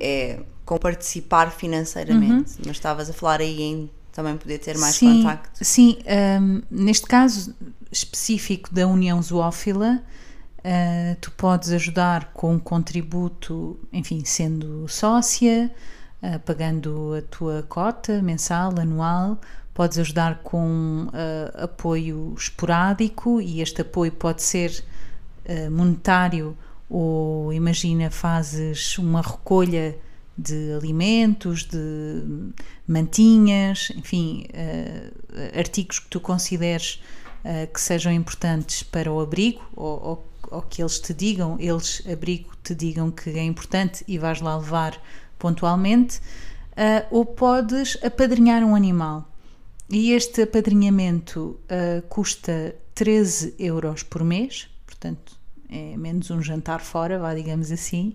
[0.00, 2.54] é com participar financeiramente.
[2.66, 5.64] Mas estavas a falar aí em também poder ter mais contacto.
[5.64, 5.98] Sim,
[6.40, 7.54] hum, neste caso
[7.92, 10.02] específico da União Zoófila,
[10.64, 15.70] ah, tu podes ajudar com um contributo, enfim, sendo sócia,
[16.22, 19.40] ah, pagando a tua cota mensal, anual,
[19.72, 24.84] podes ajudar com ah, apoio esporádico e este apoio pode ser
[25.72, 26.56] monetário
[26.88, 29.96] ou imagina fazes uma recolha
[30.38, 32.52] de alimentos, de
[32.86, 34.46] mantinhas, enfim,
[35.58, 37.02] artigos que tu consideres
[37.72, 42.50] que sejam importantes para o abrigo ou, ou, ou que eles te digam, eles, abrigo,
[42.62, 45.00] te digam que é importante e vais lá levar
[45.38, 46.20] pontualmente,
[46.76, 49.26] eh, ou podes apadrinhar um animal.
[49.88, 57.18] E este apadrinhamento eh, custa 13 euros por mês, portanto é menos um jantar fora,
[57.18, 58.14] vá digamos assim,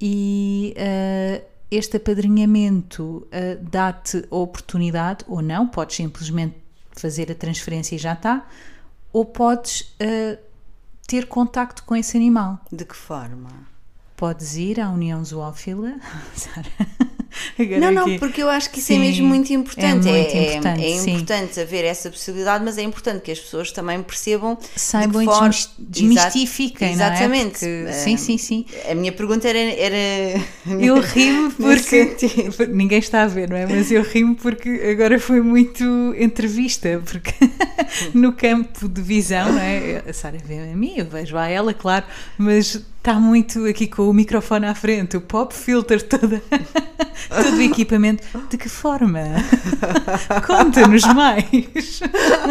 [0.00, 6.56] e eh, este apadrinhamento eh, dá-te a oportunidade, ou não, podes simplesmente
[6.92, 8.48] fazer a transferência e já está,
[9.12, 10.38] ou podes eh,
[11.08, 12.60] ter contacto com esse animal.
[12.70, 13.48] De que forma?
[14.14, 15.94] Podes ir à União Zoófila.
[16.36, 16.70] Sara,
[17.80, 20.08] Não, não, porque eu acho que isso é Sim, mesmo muito importante.
[20.08, 21.10] É muito é, importante, é sim.
[21.14, 25.70] importante haver essa possibilidade, mas é importante que as pessoas também percebam Saibam de desmis-
[25.78, 27.18] desmistifiquem, Exato- não é?
[27.18, 27.58] Exatamente.
[27.58, 28.64] Porque- Eh, sim, sim, sim.
[28.90, 29.58] A minha pergunta era.
[29.58, 30.40] era
[30.80, 32.16] Eu rimo porque
[32.68, 33.66] ninguém está a ver, não é?
[33.66, 35.84] Mas eu rimo porque agora foi muito
[36.18, 37.32] entrevista, porque
[38.14, 40.02] no campo de visão, não é?
[40.08, 42.04] A Sara vê a mim, eu vejo a ela, claro,
[42.36, 46.42] mas está muito aqui com o microfone à frente, o pop filter, toda,
[47.30, 48.22] todo o equipamento.
[48.50, 49.20] De que forma?
[50.46, 52.00] Conta-nos mais.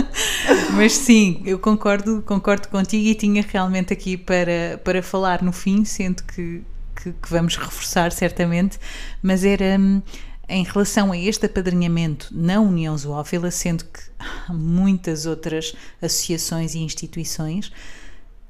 [0.73, 5.85] Mas sim, eu concordo, concordo contigo e tinha realmente aqui para, para falar no fim,
[5.85, 6.63] sendo que
[7.03, 8.79] que, que vamos reforçar certamente,
[9.21, 10.01] mas era hum,
[10.49, 16.79] em relação a este apadrinhamento na União Zoófila, sendo que há muitas outras associações e
[16.79, 17.71] instituições,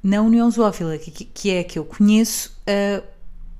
[0.02, 3.02] na União Zoófila, que, que é a que eu conheço, uh,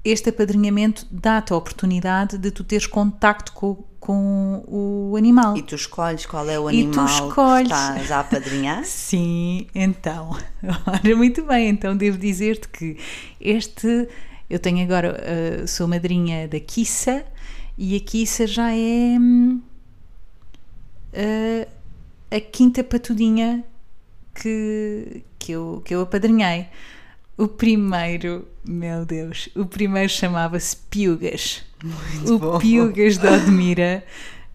[0.05, 5.57] este apadrinhamento dá-te a oportunidade de tu teres contacto com, com o animal.
[5.57, 8.85] E tu escolhes qual é o animal que estás a apadrinhar?
[8.87, 10.31] Sim, então.
[10.87, 12.97] Ora, muito bem, então devo dizer-te que
[13.41, 14.09] este.
[14.49, 15.15] Eu tenho agora,
[15.63, 17.23] uh, sou madrinha da Kissa
[17.77, 19.19] e a Kissa já é
[21.13, 21.69] uh,
[22.31, 23.63] a quinta patudinha
[24.39, 26.67] que, que, eu, que eu apadrinhei.
[27.37, 31.63] O primeiro, meu Deus, o primeiro chamava-se Piugas.
[31.83, 32.59] Muito o bom.
[32.59, 34.05] Piugas de Odmira.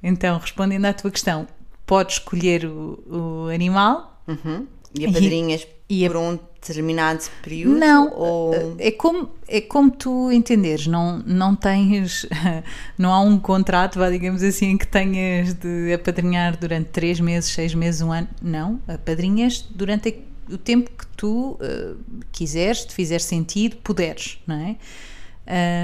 [0.02, 1.48] Então, respondendo à tua questão,
[1.86, 4.22] podes escolher o, o animal.
[4.28, 4.68] Uhum.
[4.98, 7.78] E apadrinhas e, por um determinado período?
[7.78, 8.76] Não, ou...
[8.80, 12.26] é, como, é como tu entenderes, não, não tens,
[12.98, 17.52] não há um contrato, vá, digamos assim, em que tenhas de apadrinhar durante três meses,
[17.52, 18.28] seis meses, um ano.
[18.42, 21.98] Não, apadrinhas durante o tempo que tu uh,
[22.32, 24.76] quiseres, te fizer sentido, puderes, não é?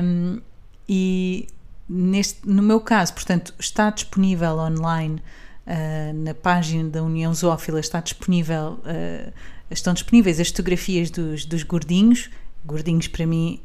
[0.03, 0.41] Um,
[0.87, 1.47] e
[1.87, 5.21] neste, no meu caso, portanto, está disponível online
[5.65, 9.33] uh, na página da União Zoófila, está disponível, uh,
[9.71, 12.29] estão disponíveis as fotografias dos, dos gordinhos.
[12.65, 13.61] Gordinhos, para mim,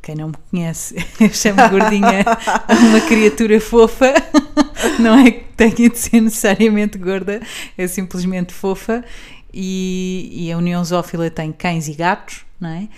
[0.00, 2.24] quem não me conhece, eu chamo gordinha
[2.88, 4.14] uma criatura fofa,
[5.00, 7.40] não é que tenha de ser necessariamente gorda,
[7.76, 9.04] é simplesmente fofa
[9.52, 12.88] e, e a União Zoófila tem cães e gatos, não é?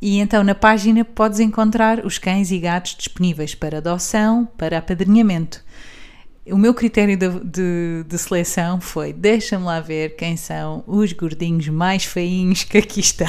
[0.00, 5.64] E então na página podes encontrar os cães e gatos disponíveis para adoção, para apadrinhamento.
[6.50, 11.68] O meu critério de, de, de seleção foi: deixa-me lá ver quem são os gordinhos
[11.68, 13.26] mais feinhos que aqui estão.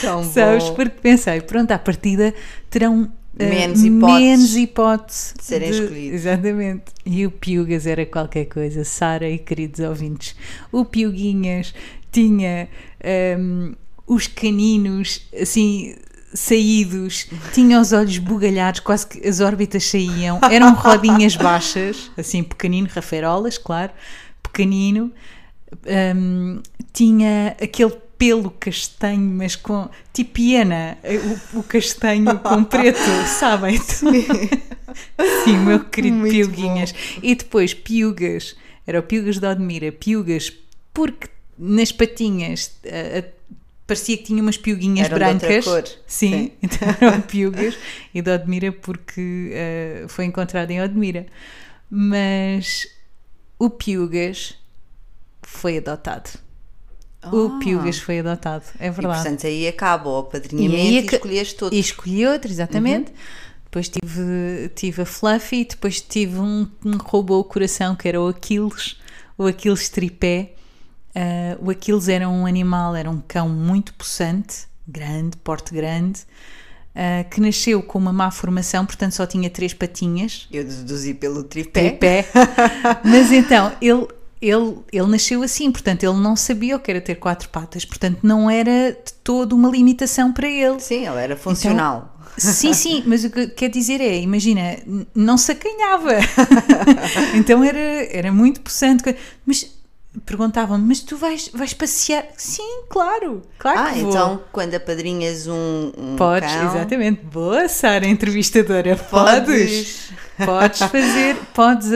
[0.00, 0.64] Tão Sabes?
[0.64, 0.74] bom.
[0.74, 2.34] Porque pensei, pronto, à partida
[2.68, 6.20] terão menos hipótese, menos hipótese de serem de, escolhidos.
[6.20, 6.84] Exatamente.
[7.06, 10.36] E o Piugas era qualquer coisa, Sara e queridos ouvintes.
[10.70, 11.74] O Piuguinhas
[12.12, 12.68] tinha
[13.38, 13.74] um,
[14.06, 15.94] os caninos assim
[16.32, 22.88] saídos, tinha os olhos bugalhados, quase que as órbitas saíam, eram rodinhas baixas, assim pequenino,
[22.92, 23.92] raferolas, claro,
[24.42, 25.12] pequenino.
[26.16, 26.60] Um,
[26.92, 30.98] tinha aquele pelo castanho, mas com tipo hiena,
[31.54, 33.78] o, o castanho com preto, sabem?
[33.78, 34.26] Sim,
[35.44, 36.92] Sim meu querido Muito Piuguinhas.
[36.92, 37.20] Bom.
[37.22, 38.56] E depois Piugas,
[38.86, 40.52] era o Piugas de Odmira, Piugas,
[40.92, 41.28] porque
[41.58, 43.22] nas patinhas a, a,
[43.90, 45.64] parecia que tinha umas piuguinhas Eram brancas.
[45.64, 45.84] cor.
[46.06, 47.76] Sim, Sim, então eram Piugas
[48.14, 49.50] e de Odmira porque
[50.04, 51.26] uh, foi encontrado em Odmira.
[51.90, 52.86] Mas
[53.58, 54.56] o Piugas
[55.42, 56.30] foi adotado.
[57.24, 57.46] Oh.
[57.46, 59.18] O Piugas foi adotado, é verdade.
[59.18, 61.76] E, portanto, aí acaba o apadrinhamento e, e escolheste outro.
[61.76, 63.10] E escolhi outro, exatamente.
[63.10, 63.16] Uhum.
[63.64, 68.20] Depois tive, tive a Fluffy, depois tive um que me roubou o coração, que era
[68.20, 69.00] o Aquiles,
[69.36, 70.54] o Aquiles tripé.
[71.14, 76.20] Uh, o Aquiles era um animal, era um cão muito possante, grande, porte grande,
[76.94, 80.46] uh, que nasceu com uma má formação, portanto só tinha três patinhas.
[80.52, 81.90] Eu deduzi pelo tripé.
[81.90, 82.26] Tripé.
[83.04, 84.06] Mas então, ele
[84.40, 88.20] ele, ele nasceu assim, portanto, ele não sabia o que era ter quatro patas, portanto,
[88.22, 90.80] não era de todo uma limitação para ele.
[90.80, 92.16] Sim, ele era funcional.
[92.38, 94.78] Então, sim, sim, mas o que quer dizer é, imagina,
[95.14, 96.12] não se acanhava.
[97.36, 99.14] então era, era muito possante.
[99.44, 99.70] Mas
[100.26, 102.26] perguntavam-me, mas tu vais, vais passear?
[102.36, 104.10] Sim, claro, claro ah, que vou.
[104.10, 106.66] então quando apadrinhas um, um Podes, cão...
[106.66, 107.22] exatamente.
[107.22, 108.96] Boa, Sara, entrevistadora.
[108.96, 109.46] Podes.
[109.46, 110.12] Podes.
[110.44, 111.88] Podes fazer, podes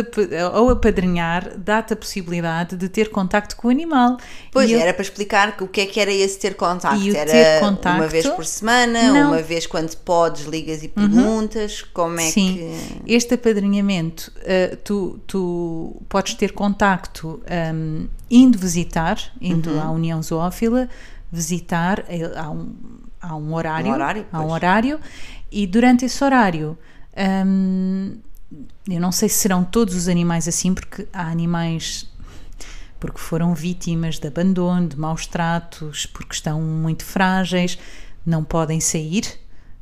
[0.55, 4.16] ou apadrinhar, dá-te a possibilidade de ter contacto com o animal.
[4.51, 7.01] Pois, e era eu, para explicar o que é que era esse ter contacto.
[7.01, 9.28] E o era ter contacto, uma vez por semana, não.
[9.28, 11.88] uma vez quando podes, ligas e perguntas, uhum.
[11.92, 12.55] como é Sim.
[13.05, 13.12] que...
[13.12, 17.42] este apadrinhamento, uh, tu, tu podes ter contacto
[17.74, 19.82] um, indo visitar, indo uhum.
[19.82, 20.88] à União Zoófila,
[21.30, 22.05] visitar,
[22.36, 22.74] há um,
[23.20, 25.01] há um horário, um horário há um horário,
[25.51, 26.76] e durante esse horário...
[27.16, 28.16] Um,
[28.88, 32.09] eu não sei se serão todos os animais assim, porque há animais
[33.05, 37.78] porque foram vítimas de abandono, de maus tratos, porque estão muito frágeis,
[38.24, 39.24] não podem sair,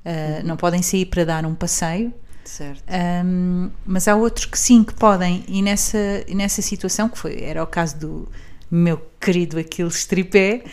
[0.04, 2.12] uh, não podem sair para dar um passeio.
[2.44, 2.82] Certo.
[3.24, 7.62] Um, mas há outros que sim, que podem, e nessa, nessa situação, que foi, era
[7.62, 8.28] o caso do
[8.68, 10.64] meu querido Aquiles Tripé,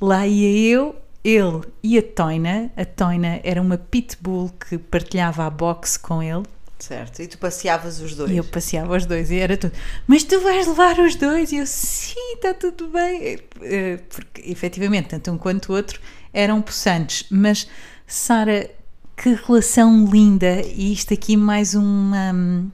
[0.00, 2.72] lá ia eu, ele e a Toina.
[2.76, 6.42] A Toina era uma pitbull que partilhava a boxe com ele
[6.82, 8.32] Certo, e tu passeavas os dois?
[8.32, 9.72] E eu passeava os dois e era tudo.
[10.04, 11.52] Mas tu vais levar os dois?
[11.52, 13.38] E eu, sim, está tudo bem.
[13.60, 16.00] Eh, porque efetivamente, tanto um quanto o outro
[16.32, 17.68] eram possantes, mas
[18.04, 18.68] Sara,
[19.16, 20.60] que relação linda!
[20.60, 22.68] E isto aqui mais uma,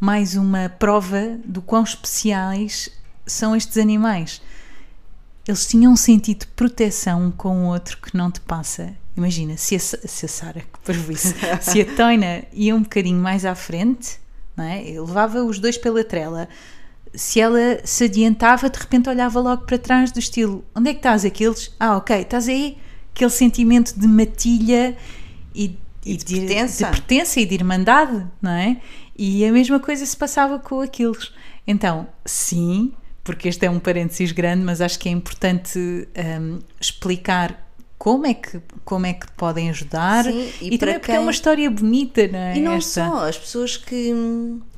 [0.00, 2.90] mais uma prova do quão especiais
[3.24, 4.42] são estes animais.
[5.46, 8.96] Eles tinham um sentido de proteção um com o outro que não te passa.
[9.16, 13.46] Imagina, se a, se a Sara, que isso, se a Toina ia um bocadinho mais
[13.46, 14.18] à frente,
[14.56, 14.82] não é?
[14.82, 16.48] levava os dois pela trela.
[17.14, 20.98] Se ela se adiantava, de repente olhava logo para trás do estilo: onde é que
[20.98, 21.24] estás?
[21.24, 21.74] Aqueles?
[21.80, 22.76] Ah, ok, estás aí?
[23.14, 24.94] Aquele sentimento de matilha
[25.54, 26.84] e, e de, de, pertença.
[26.84, 28.76] de pertença e de irmandade, não é?
[29.16, 31.32] E a mesma coisa se passava com aqueles.
[31.66, 32.92] Então, sim,
[33.24, 37.65] porque este é um parênteses grande, mas acho que é importante um, explicar
[38.06, 41.32] como é que como é que podem ajudar Sim, e, e também porque é uma
[41.32, 42.56] história bonita, não é?
[42.56, 43.04] E não Esta.
[43.04, 44.14] só, as pessoas que,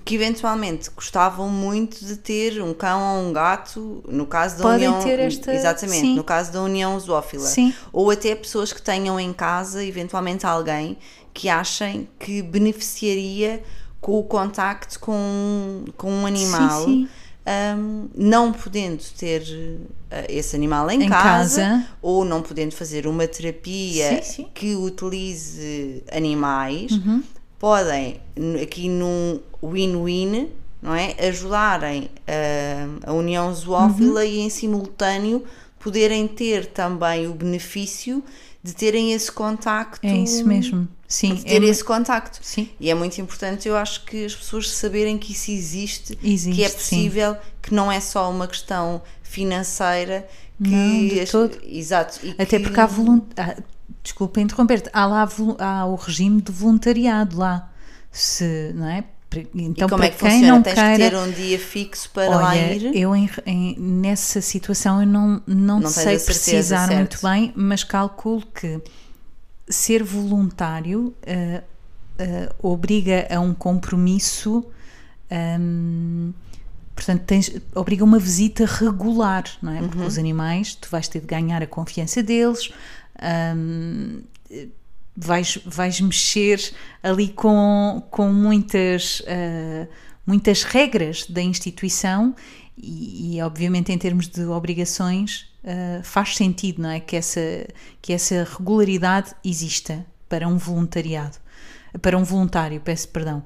[0.02, 4.88] que eventualmente gostavam muito de ter um cão ou um gato, no caso da podem
[4.88, 6.16] união, ter esta exatamente, Sim.
[6.16, 7.74] no caso da união zoófila, Sim.
[7.92, 10.96] ou até pessoas que tenham em casa eventualmente alguém
[11.34, 13.62] que achem que beneficiaria
[14.00, 16.86] com o contacto com, com um animal.
[16.86, 22.42] Sim, sim um, não podendo ter uh, esse animal em, em casa, casa, ou não
[22.42, 24.48] podendo fazer uma terapia sim, sim.
[24.52, 27.22] que utilize animais, uhum.
[27.58, 28.20] podem
[28.62, 30.50] aqui num win-win,
[30.82, 34.26] não é, ajudarem uh, a união zoófila uhum.
[34.26, 35.44] e em simultâneo
[35.78, 38.22] poderem ter também o benefício
[38.62, 40.06] de terem esse contacto.
[40.06, 40.88] É isso mesmo.
[41.08, 42.38] Sim, de ter é esse contacto.
[42.42, 42.68] Sim.
[42.78, 46.62] E é muito importante, eu acho que as pessoas saberem que isso existe, existe que
[46.62, 47.40] é possível, sim.
[47.62, 50.28] que não é só uma questão financeira,
[50.62, 51.58] que não, de as, todo.
[51.64, 52.20] exato.
[52.32, 53.24] Até que, porque há volunt...
[53.38, 53.56] Ah,
[54.02, 55.28] desculpa interromper-te, há lá
[55.58, 57.72] há o regime de voluntariado lá.
[58.12, 59.04] Se, não é?
[59.54, 60.52] Então, e como para é que quem funciona?
[60.54, 62.96] não Tens queira, que ter um dia fixo para olha, lá ir?
[62.96, 66.96] Eu em, em, nessa situação eu não, não, Não sei precisar certo.
[66.96, 68.80] muito bem, mas calculo que
[69.70, 71.62] ser voluntário uh,
[72.22, 74.64] uh, obriga a um compromisso,
[75.60, 76.32] um,
[76.94, 79.78] portanto, tens, obriga a uma visita regular, não é?
[79.80, 80.06] Porque Uhum.
[80.06, 82.70] os animais, tu vais ter de ganhar a confiança deles,
[83.56, 84.22] um,
[85.16, 89.88] vais, vais mexer ali com, com muitas, uh,
[90.26, 92.34] muitas regras da instituição
[92.76, 97.00] e, e, obviamente, em termos de obrigações, uh, faz sentido não é?
[97.00, 97.40] que, essa,
[98.00, 101.36] que essa regularidade exista para um voluntariado,
[102.02, 103.44] para um voluntário, peço perdão.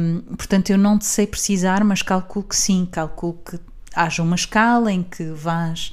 [0.00, 3.58] Um, portanto, eu não te sei precisar, mas calculo que sim, calculo que
[3.94, 5.92] haja uma escala em que vais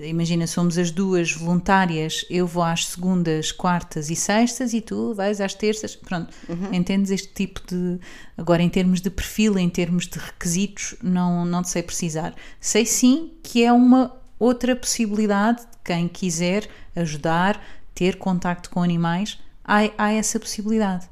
[0.00, 5.40] imagina, somos as duas voluntárias, eu vou às segundas, quartas e sextas e tu vais
[5.40, 6.74] às terças, pronto, Uhum.
[6.74, 7.98] entendes este tipo de,
[8.36, 12.34] agora em termos de perfil, em termos de requisitos, não, não te sei precisar.
[12.60, 17.60] Sei sim que é uma outra possibilidade de quem quiser ajudar,
[17.94, 21.08] ter contacto com animais, há, há essa possibilidade.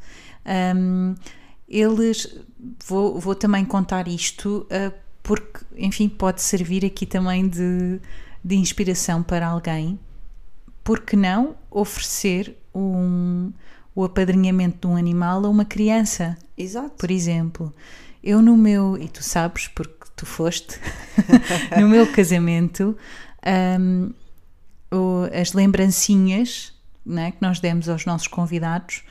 [0.76, 1.14] Um,
[1.68, 2.38] eles,
[2.86, 8.00] vou, vou também contar isto, uh, porque, enfim, pode servir aqui também de
[8.46, 9.98] de inspiração para alguém,
[10.84, 13.52] por que não oferecer um,
[13.92, 16.38] o apadrinhamento de um animal a uma criança?
[16.56, 16.90] Exato.
[16.90, 17.74] Por exemplo,
[18.22, 20.80] eu no meu, e tu sabes porque tu foste,
[21.78, 22.96] no meu casamento,
[23.80, 24.12] um,
[25.38, 26.72] as lembrancinhas
[27.04, 29.02] né, que nós demos aos nossos convidados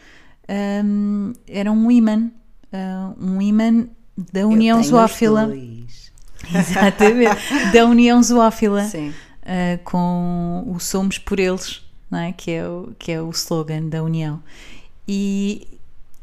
[0.84, 2.30] um, eram um imã,
[2.74, 3.88] uh, um imã
[4.18, 5.50] da União Zoófila.
[6.54, 8.86] Exatamente, da União Zoófila.
[8.86, 12.32] Uh, com o Somos por Eles, não é?
[12.32, 14.42] que, é o, que é o slogan da União.
[15.08, 15.75] E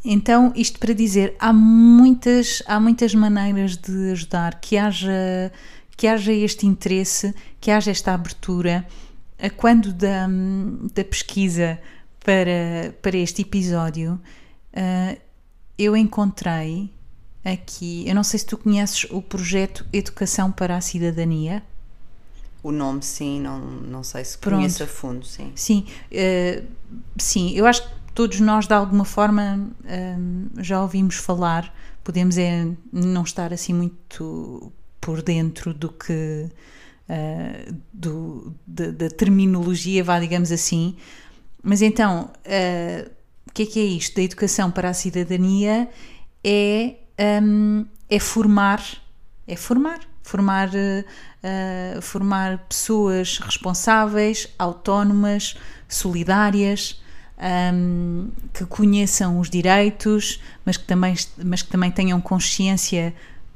[0.04, 5.52] então, isto para dizer, há muitas, há muitas maneiras de ajudar, que haja,
[5.96, 8.86] que haja este interesse, que haja esta abertura.
[9.56, 10.28] Quando da,
[10.94, 11.78] da pesquisa
[12.24, 14.20] para, para este episódio,
[14.72, 15.20] uh,
[15.78, 16.90] eu encontrei
[17.44, 21.62] aqui, eu não sei se tu conheces o projeto Educação para a Cidadania.
[22.62, 25.52] O nome, sim, não, não sei se conheço a fundo, sim.
[25.54, 26.66] Sim, uh,
[27.18, 32.66] sim, eu acho que todos nós, de alguma forma, uh, já ouvimos falar, podemos é
[32.92, 36.48] não estar assim muito por dentro do que.
[37.08, 40.96] Uh, do, da, da, terminologia, vá, digamos assim.
[41.62, 42.30] Mas então,
[43.46, 44.16] o que é que é isto?
[44.16, 45.88] Da educação para a cidadania
[46.42, 46.94] é,
[47.42, 48.82] um, é formar,
[49.46, 50.70] é formar, formar
[51.42, 55.56] Uh, formar pessoas responsáveis, autónomas,
[55.88, 57.01] solidárias,
[57.74, 61.14] um, que conheçam os direitos, mas que, também,
[61.44, 63.12] mas que também tenham consciência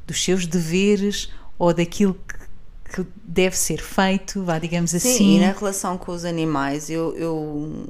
[0.07, 5.37] dos seus deveres ou daquilo que, que deve ser feito, vá, digamos Sim, assim.
[5.37, 7.87] e na relação com os animais, eu, eu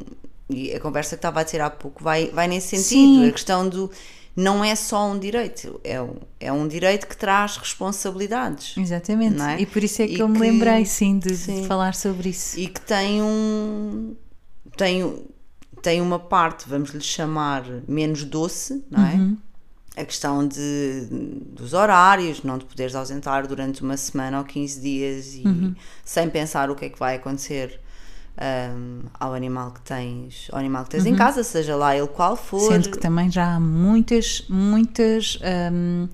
[0.51, 3.23] e a conversa que estava a dizer há pouco vai, vai nesse sentido.
[3.23, 3.29] Sim.
[3.29, 3.91] A questão do
[4.37, 8.77] não é só um direito, é um, é um direito que traz responsabilidades.
[8.77, 9.41] Exatamente.
[9.41, 9.61] É?
[9.61, 11.65] E por isso é que E eu me que- lembrei, sim, de, de sim.
[11.67, 12.59] falar sobre isso.
[12.61, 14.15] E que tem um.
[14.77, 15.03] tem,
[15.83, 19.15] tem uma parte, vamos lhe chamar, menos doce, não é?
[19.15, 19.37] Uhum.
[19.97, 25.35] A questão de, dos horários, não te poderes ausentar durante uma semana ou 15 dias
[25.35, 25.75] e Uhum.
[26.05, 27.81] sem pensar o que é que vai acontecer
[28.77, 32.37] hum, ao animal que tens, ao animal que tens em casa, seja lá ele qual
[32.37, 32.61] for.
[32.61, 32.69] Uhum.
[32.69, 35.39] Sendo que também já há muitas, muitas
[35.73, 36.09] hum,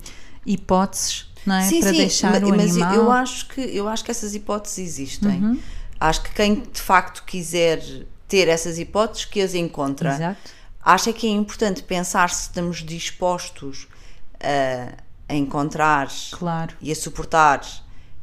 [0.45, 1.61] hipóteses não é?
[1.63, 2.93] Sim, para sim, deixar ma- o mas animal.
[2.95, 5.43] eu acho que eu acho que essas hipóteses existem.
[5.43, 5.59] Uhum.
[5.99, 7.81] Acho que quem de facto quiser
[8.33, 10.15] ter essas hipóteses que as encontra.
[10.15, 10.49] Exato.
[10.83, 13.87] Acho é que é importante pensar se estamos dispostos
[14.41, 14.93] a,
[15.31, 16.73] a encontrar Claro.
[16.81, 17.61] e a suportar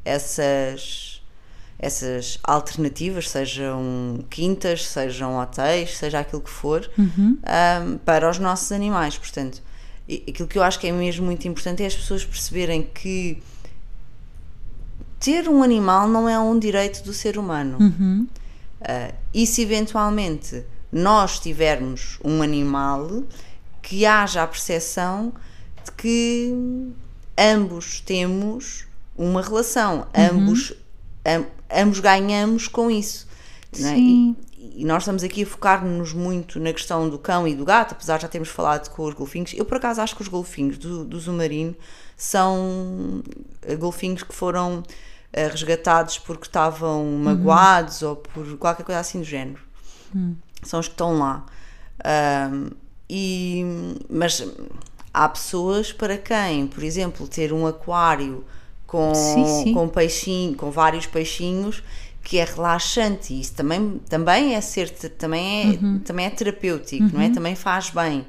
[0.04, 1.22] essas
[1.78, 7.38] essas alternativas, sejam quintas, sejam hotéis, seja aquilo que for, Uhum.
[7.38, 9.16] um, para os nossos animais.
[9.16, 9.62] Portanto,
[10.28, 13.42] aquilo que eu acho que é mesmo muito importante é as pessoas perceberem que
[15.18, 17.78] ter um animal não é um direito do ser humano.
[17.80, 18.26] Uhum.
[18.80, 23.22] Uh, e se eventualmente nós tivermos um animal,
[23.82, 25.32] que haja a percepção
[25.84, 26.54] de que
[27.38, 30.72] ambos temos uma relação, ambos,
[31.24, 33.26] am- ambos ganhamos com isso.
[33.86, 33.98] é?
[33.98, 34.36] E,
[34.76, 38.16] e nós estamos aqui a focar-nos muito na questão do cão e do gato, apesar
[38.16, 39.52] de já termos falado com os golfinhos.
[39.54, 41.74] Eu, por acaso, acho que os golfinhos do, do Zumarino
[42.16, 43.22] são
[43.62, 44.82] eh, golfinhos que foram
[45.32, 49.60] resgatados porque estavam magoados ou por qualquer coisa assim do género.
[50.62, 51.44] São os que estão lá.
[52.04, 52.70] Ahm,
[53.08, 53.64] e,
[54.08, 54.44] mas
[55.12, 58.44] há pessoas para quem, por exemplo, ter um aquário
[58.86, 59.74] com, Sim, sim.
[59.74, 61.82] com peixinho, com vários peixinhos
[62.22, 67.20] que é relaxante e isso também, também é ser também é, também é terapêutico, não
[67.20, 67.30] é?
[67.30, 68.26] Também faz bem.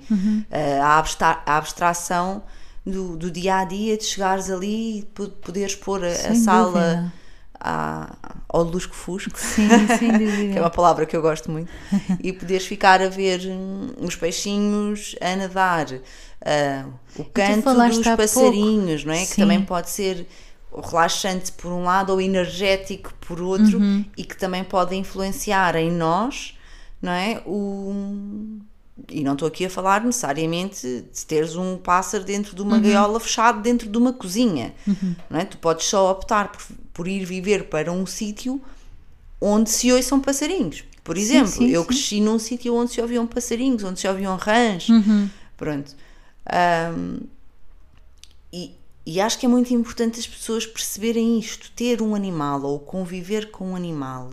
[0.51, 2.41] Ah, a, abstra- a abstração
[2.85, 7.13] do, do dia a dia de chegares ali e po- poderes pôr a, a sala
[7.59, 8.15] à-
[8.49, 9.37] ao lusco-fusco
[10.51, 11.71] que é uma palavra que eu gosto muito,
[12.19, 15.87] e poderes ficar a ver hum, os peixinhos a nadar,
[16.45, 16.85] ah,
[17.17, 18.17] o canto dos pouco.
[18.17, 19.25] passarinhos, não é?
[19.25, 20.27] Que também pode ser
[20.73, 24.05] relaxante por um lado ou energético por outro Uhum.
[24.17, 26.57] e que também pode influenciar em nós,
[27.01, 27.41] não é?
[27.45, 28.59] O...
[29.09, 32.81] E não estou aqui a falar necessariamente de teres um pássaro dentro de uma Uhum.
[32.81, 34.73] gaiola fechado dentro de uma cozinha,
[35.29, 35.45] não é?
[35.45, 36.61] Tu podes só optar por,
[36.93, 38.61] por ir viver para um sítio
[39.39, 40.83] onde se ouçam passarinhos.
[41.03, 41.87] Por exemplo, sim, eu sim.
[41.87, 44.87] cresci num sítio onde se ouviam passarinhos, onde se ouviam rãs.
[44.87, 45.27] Uhum.
[45.57, 45.95] Pronto.
[46.45, 47.21] Ahm,
[48.53, 48.71] e,
[49.05, 51.71] e acho que é muito importante as pessoas perceberem isto.
[51.75, 54.29] Ter um animal ou conviver com um animal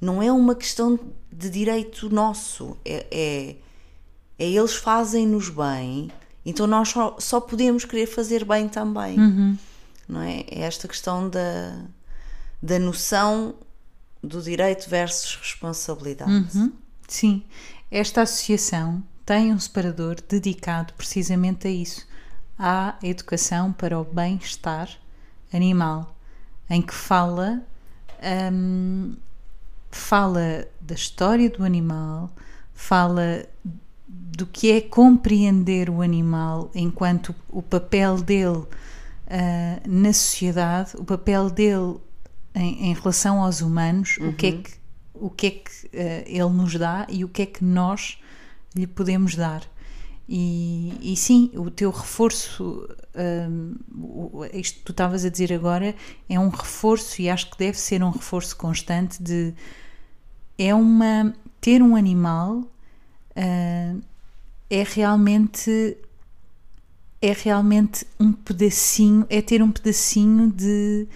[0.00, 0.98] não é uma questão
[1.32, 2.76] de direito nosso.
[2.84, 3.56] É, é,
[4.40, 6.10] é eles fazem-nos bem,
[6.46, 9.18] então nós só, só podemos querer fazer bem também.
[10.08, 10.40] Não é?
[10.50, 11.84] é esta questão da,
[12.62, 13.54] da noção
[14.24, 16.56] do direito versus responsabilidade.
[16.56, 16.72] Uhum.
[17.06, 17.42] Sim,
[17.90, 22.08] esta associação tem um separador dedicado precisamente a isso,
[22.58, 24.88] à educação para o bem-estar
[25.52, 26.16] animal,
[26.70, 27.62] em que fala,
[28.50, 29.16] hum,
[29.90, 32.30] fala da história do animal,
[32.72, 33.44] fala
[34.36, 38.64] do que é compreender o animal enquanto o papel dele
[39.28, 41.96] ah, na sociedade, o papel dele
[42.54, 44.70] em, em relação aos humanos, o que é que,
[45.14, 48.18] o que, é que ah, ele nos dá e o que é que nós
[48.74, 49.62] lhe podemos dar.
[50.28, 52.88] E, e sim, o teu reforço,
[53.92, 55.94] o- isto que tu estavas a dizer agora,
[56.28, 59.52] é um reforço e acho que deve ser um reforço constante de
[60.56, 62.64] é uma ter um animal
[63.34, 63.96] ah,
[64.70, 65.96] é realmente
[67.20, 71.06] é realmente um pedacinho é ter um pedacinho de,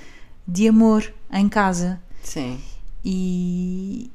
[0.47, 2.61] de amor em casa Sim.
[3.05, 4.11] e,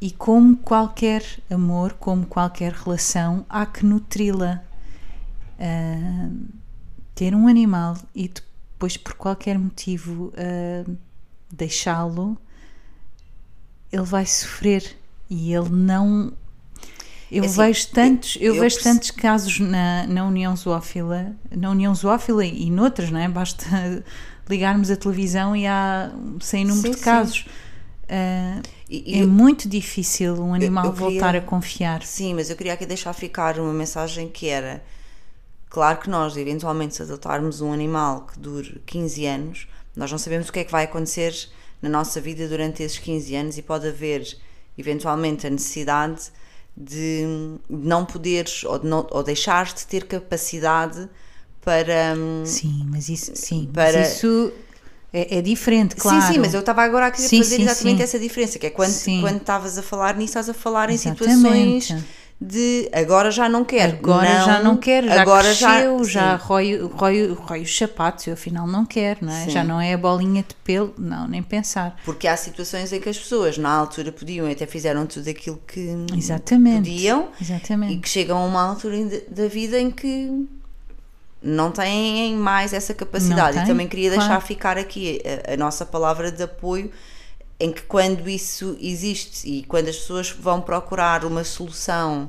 [0.00, 4.62] e como qualquer amor, como qualquer relação, há que nutri-la.
[5.58, 6.30] Ah,
[7.14, 10.88] ter um animal e depois, por qualquer motivo, ah,
[11.50, 12.36] deixá-lo,
[13.90, 14.96] ele vai sofrer
[15.30, 16.32] e ele não.
[17.30, 21.70] Eu assim, vejo tantos, eu, eu vejo perce- tantos casos na, na União Zoófila, na
[21.70, 23.28] União Zoófila e noutras, não é?
[23.28, 23.64] Basta
[24.48, 27.44] ligarmos a televisão e há sem número Sim, de casos.
[28.88, 32.02] E é eu- muito difícil um animal eu queria- voltar a confiar.
[32.04, 34.82] Sim, mas eu queria aqui deixar ficar uma mensagem que era
[35.68, 39.66] claro que nós, eventualmente, se adotarmos um animal que dure 15 anos,
[39.96, 41.34] nós não sabemos o que é que vai acontecer
[41.82, 44.24] na nossa vida durante esses 15 anos e pode haver,
[44.78, 46.30] eventualmente, a necessidade
[46.76, 47.24] de
[47.68, 51.08] não poderes ou, de não, ou deixares de ter capacidade
[51.62, 52.14] para.
[52.16, 54.52] hum, Sim, mas isso, sim, Para- mas isso
[55.12, 56.20] é, é diferente, claro.
[56.20, 58.04] Sim, sim, mas eu estava agora a querer Sim, fazer sim, exatamente sim.
[58.04, 61.92] essa diferença, que é quando estavas a falar nisso, estás a falar em Exatamente.
[61.92, 61.94] situações
[62.38, 63.96] de agora já não quero.
[63.96, 68.34] Agora já não quero, já agora cresceu, já, já, rói, rói, rói os sapatos, eu
[68.34, 69.44] afinal não quero, não é?
[69.44, 69.50] Sim.
[69.50, 71.96] Já não é a bolinha de pelo, não, nem pensar.
[72.04, 75.60] Porque há situações em que as pessoas na altura podiam e até fizeram tudo aquilo
[75.66, 76.90] que Exatamente.
[76.90, 77.96] podiam e Exatamente.
[77.98, 78.96] que chegam a uma altura
[79.30, 80.46] da vida em que
[81.42, 83.56] não têm mais essa capacidade.
[83.56, 84.44] Não e também queria deixar claro.
[84.44, 86.90] ficar aqui a, a nossa palavra de apoio
[87.58, 92.28] em que quando isso existe e quando as pessoas vão procurar uma solução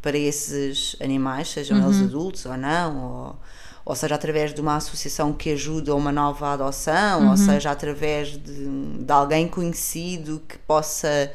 [0.00, 1.84] para esses animais, sejam Uhum.
[1.86, 3.36] eles adultos ou não, ou,
[3.84, 7.30] ou seja através de uma associação que ajuda a uma nova adoção, Uhum.
[7.30, 8.66] ou seja através de,
[9.04, 11.32] de alguém conhecido que possa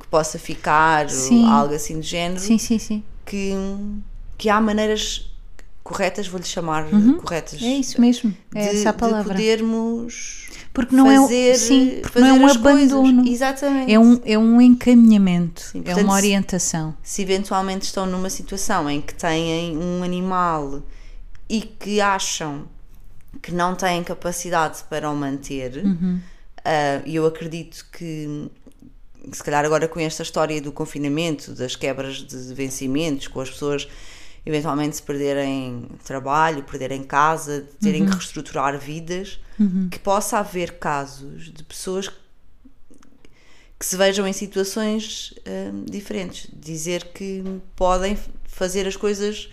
[0.00, 1.06] que possa ficar,
[1.48, 3.02] algo assim do género, Sim, sim, sim.
[3.24, 3.52] que,
[4.36, 5.30] que há maneiras
[5.82, 6.86] corretas, vou-lhe chamar
[7.20, 9.34] corretas, É isso mesmo, é de, essa a de palavra.
[9.34, 12.92] podermos Porque não é um- fazer, sim, porque fazer não é um as coisas.
[12.92, 13.28] abandono.
[13.28, 13.92] Exatamente.
[13.92, 16.96] É um, é um encaminhamento, é portanto, uma se- orientação.
[17.02, 20.82] Se eventualmente estão numa situação em que têm um animal
[21.48, 22.64] e que acham
[23.42, 26.18] que não têm capacidade para o manter, Uhum.
[26.64, 28.48] ah, e eu acredito que
[29.30, 33.86] se calhar agora com esta história do confinamento, das quebras de vencimentos, com as pessoas
[34.44, 38.08] eventualmente se perderem trabalho, perderem casa, terem Uhum.
[38.08, 39.38] que reestruturar vidas,
[39.90, 42.08] que possa haver casos de pessoas
[43.78, 47.42] que se vejam em situações hum, diferentes, dizer que
[47.76, 49.48] podem fazer as coisas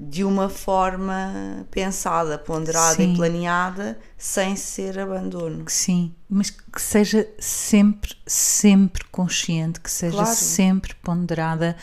[0.00, 3.12] de uma forma pensada, ponderada Sim.
[3.12, 5.64] e planeada, sem ser abandono.
[5.68, 10.34] Sim, mas que seja sempre, sempre consciente, que seja Claro.
[10.36, 11.76] sempre ponderada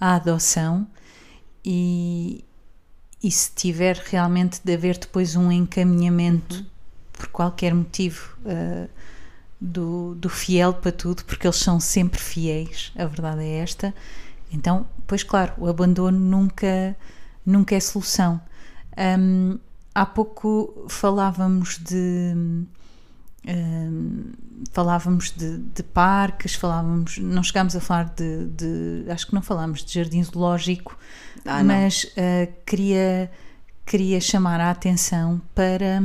[0.00, 0.86] a adoção
[1.64, 2.44] e,
[3.22, 6.66] e se tiver realmente de haver depois um encaminhamento Uhum.
[7.12, 8.88] por qualquer motivo ah,
[9.60, 13.94] do, do fiel para tudo, porque eles são sempre fiéis, a verdade é esta.
[14.52, 16.96] Então, pois claro, o abandono nunca,
[17.46, 18.40] nunca é solução.
[19.18, 19.58] Hum,
[19.94, 22.34] há pouco falávamos de
[24.72, 29.84] falávamos de, de parques, falávamos, não chegámos a falar de, de- acho que não falámos
[29.84, 30.96] de jardim zoológico,
[31.44, 33.30] Ah, mas ah, queria,
[33.84, 36.00] queria chamar a atenção para,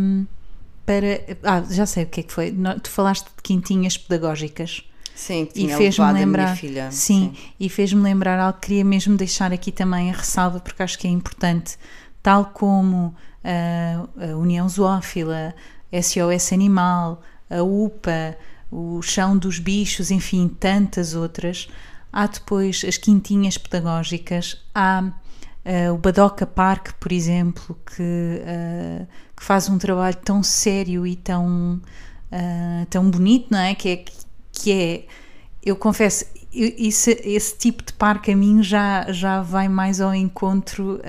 [0.85, 1.21] para.
[1.43, 2.55] Ah, já sei o que é que foi.
[2.81, 4.83] Tu falaste de quintinhas pedagógicas
[5.15, 6.55] Sim, que e tinha fez-me levado a lembrar.
[6.57, 6.91] filha.
[6.91, 10.97] sim, e fez-me lembrar algo que queria mesmo deixar aqui também a ressalva, porque acho
[10.97, 11.77] que é importante,
[12.21, 15.55] tal como ah, a União Zoófila,
[15.91, 18.37] SOS Animal, a UPA,
[18.71, 21.67] o Chão dos Bichos, enfim, tantas outras.
[22.11, 25.11] Há depois as quintinhas pedagógicas, há
[25.65, 31.15] ah, o Badoca Park, por exemplo, que, ah, que faz um trabalho tão sério e
[31.15, 31.81] tão,
[32.31, 33.75] ah, tão bonito, não é?
[33.75, 34.05] Que é,
[34.51, 35.05] que é
[35.63, 40.99] eu confesso, isso- esse tipo de parque a mim já, já vai mais ao encontro,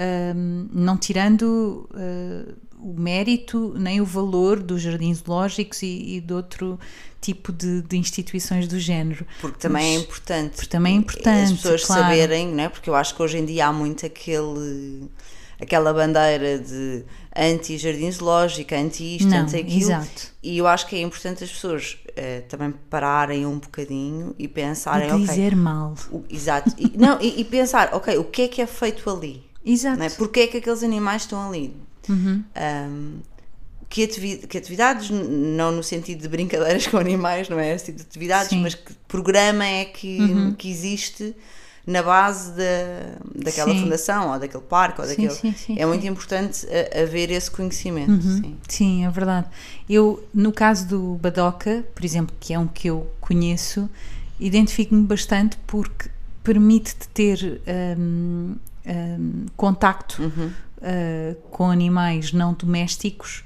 [0.72, 6.78] não tirando uh, o mérito nem o valor dos jardins zoológicos e, e de outro
[7.20, 9.26] tipo de, de instituições do género.
[9.40, 10.50] Porque também é Mas- importante.
[10.54, 12.02] porque também é importante, As pessoas claro.
[12.02, 12.68] saberem, não é?
[12.68, 15.08] Porque eu acho que hoje em dia há muito aquele
[15.60, 17.04] aquela bandeira de
[17.36, 19.76] anti-jardim zoológico, anti-isto, Não, anti-aquilo.
[19.90, 20.28] exato.
[20.40, 25.10] E eu acho que é importante as pessoas eh, também pararem um bocadinho e pensarem,
[25.22, 25.94] E dizer mal.
[26.12, 26.72] o- exato.
[26.78, 29.42] E, não, e, e pensar, ok, o que é que é feito ali?
[29.64, 29.98] Exato.
[29.98, 30.10] Não é?
[30.10, 31.74] Porquê é que aqueles animais estão ali?
[32.08, 32.42] Uhum.
[32.56, 33.18] Um,
[33.88, 37.98] que, ativi- que atividades, não no sentido de brincadeiras com animais, não é esse tipo
[37.98, 38.56] de atividades, Sim.
[38.56, 38.62] Uhum.
[38.62, 40.18] mas que programa é que,
[40.58, 41.34] que existe
[41.86, 43.80] na base da, daquela Sim.
[43.80, 45.30] fundação ou daquele parque ou Sim, daquele.
[45.30, 48.20] sim, sim, é muito importante a- haver esse conhecimento.
[48.22, 48.56] Sim.
[48.68, 49.46] Sim, é verdade.
[49.88, 53.88] Eu, no caso do Badoca, por exemplo, que é um que eu conheço,
[54.38, 56.10] identifico-me bastante porque
[56.44, 57.60] permite-te ter
[57.98, 58.54] hum,
[58.86, 60.50] hum, contacto Uhum.
[60.78, 63.44] Uh, com animais não domésticos,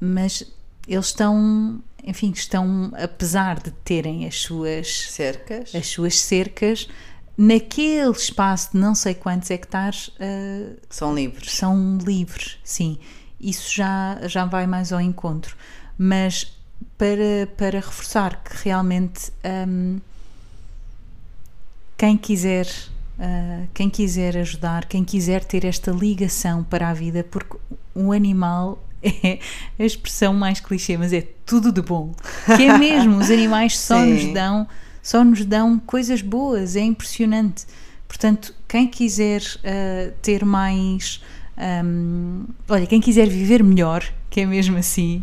[0.00, 0.44] mas
[0.86, 5.74] eles estão, enfim, estão, apesar de terem as suas, Cercas.
[5.74, 6.88] as suas cercas,
[7.36, 11.52] naquele espaço de não sei quantos hectares, uh, São livres.
[11.52, 12.98] são livres, sim.
[13.40, 15.56] Isso já, já vai mais ao encontro.
[15.96, 16.52] Mas
[16.96, 19.32] para, para reforçar que realmente
[19.68, 20.00] hum,
[21.96, 22.66] quem quiser
[23.18, 27.56] ah, quem quiser ajudar, quem quiser ter esta ligação para a vida, porque
[27.94, 29.38] um animal é
[29.78, 32.14] a expressão mais clichê, mas é tudo de bom.
[32.56, 34.12] Que é mesmo, os animais só Sim.
[34.12, 34.68] nos dão
[35.02, 37.64] só nos dão coisas boas, é impressionante.
[38.06, 41.22] Portanto, quem quiser uh, ter mais.
[41.84, 45.22] Um, olha, quem quiser viver melhor, que é mesmo assim,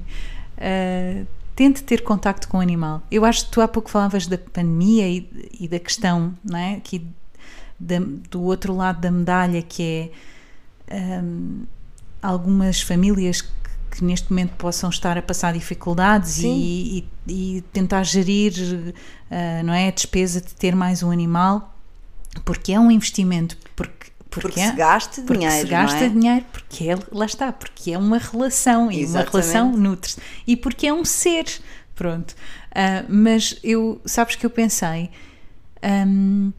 [0.58, 1.26] uh,
[1.56, 3.04] tente ter contacto com o animal.
[3.12, 5.30] Eu acho que tu há pouco falavas da pandemia e,
[5.60, 6.76] e da questão, não é?
[6.76, 7.08] Aqui
[7.80, 8.00] da,
[8.30, 10.12] do outro lado da medalha, que
[10.88, 11.64] é um,
[12.22, 13.50] algumas famílias que,
[13.92, 19.74] que, neste momento possam estar a passar dificuldades e, e, e, tentar gerir, uh, não
[19.74, 19.88] é?
[19.88, 21.76] A despesa de ter mais um animal,
[22.44, 24.06] porque é um investimento, porque
[24.36, 25.66] porque, porque, se gasta porque dinheiro.
[25.66, 26.10] se gasta é?
[26.10, 29.34] dinheiro, porque é, lá está, porque é uma relação e Exatamente.
[29.34, 30.20] uma relação nutre-se.
[30.46, 31.46] E porque é um ser.
[31.96, 32.32] Pronto.
[32.72, 35.10] Uh, mas eu, sabes que eu pensei
[35.82, 36.52] um,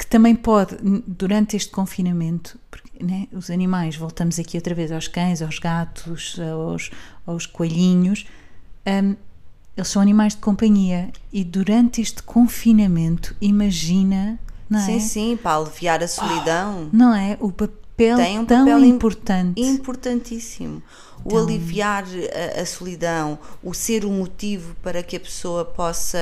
[0.00, 5.06] que também pode, durante este confinamento, porque, né, os animais, voltamos aqui outra vez aos
[5.06, 6.90] cães, aos gatos, aos,
[7.26, 8.26] aos coelhinhos,
[8.86, 9.14] um,
[9.76, 14.38] eles são animais de companhia e durante este confinamento, imagina
[14.70, 15.00] não sim, é?
[15.00, 16.88] sim, para aliviar a solidão.
[16.90, 17.36] Oh, não é?
[17.38, 19.60] O papel tem um tão papel importante.
[19.60, 20.82] Importantíssimo.
[21.22, 21.38] O então...
[21.38, 26.18] aliviar a, a, solidão, o ser o motivo para que a pessoa possa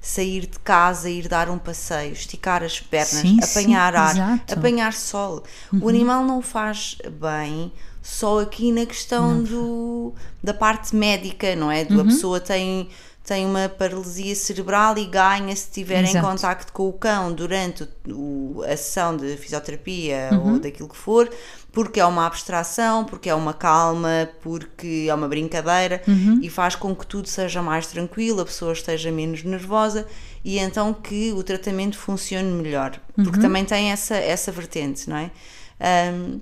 [0.00, 4.54] sair de casa, ir dar um passeio, esticar as pernas, sim, apanhar sim, ar, exato.
[4.54, 5.42] apanhar sol.
[5.72, 5.80] Uhum.
[5.84, 7.72] O animal não faz bem
[8.02, 10.12] só aqui na questão do,
[10.42, 11.86] da parte médica, não é?
[11.86, 12.00] Do, uhum.
[12.02, 12.90] A pessoa tem
[13.24, 18.62] tem uma paralisia cerebral e ganha se estiver em contacto com o cão durante o,
[18.62, 20.52] a sessão de fisioterapia uhum.
[20.52, 21.30] ou daquilo que for,
[21.72, 26.38] porque é uma abstração, porque é uma calma, porque é uma brincadeira uhum.
[26.42, 30.06] e faz com que tudo seja mais tranquilo, a pessoa esteja menos nervosa
[30.44, 33.42] e então que o tratamento funcione melhor, porque uhum.
[33.42, 35.30] também tem essa, essa vertente, não é?
[36.12, 36.40] Um,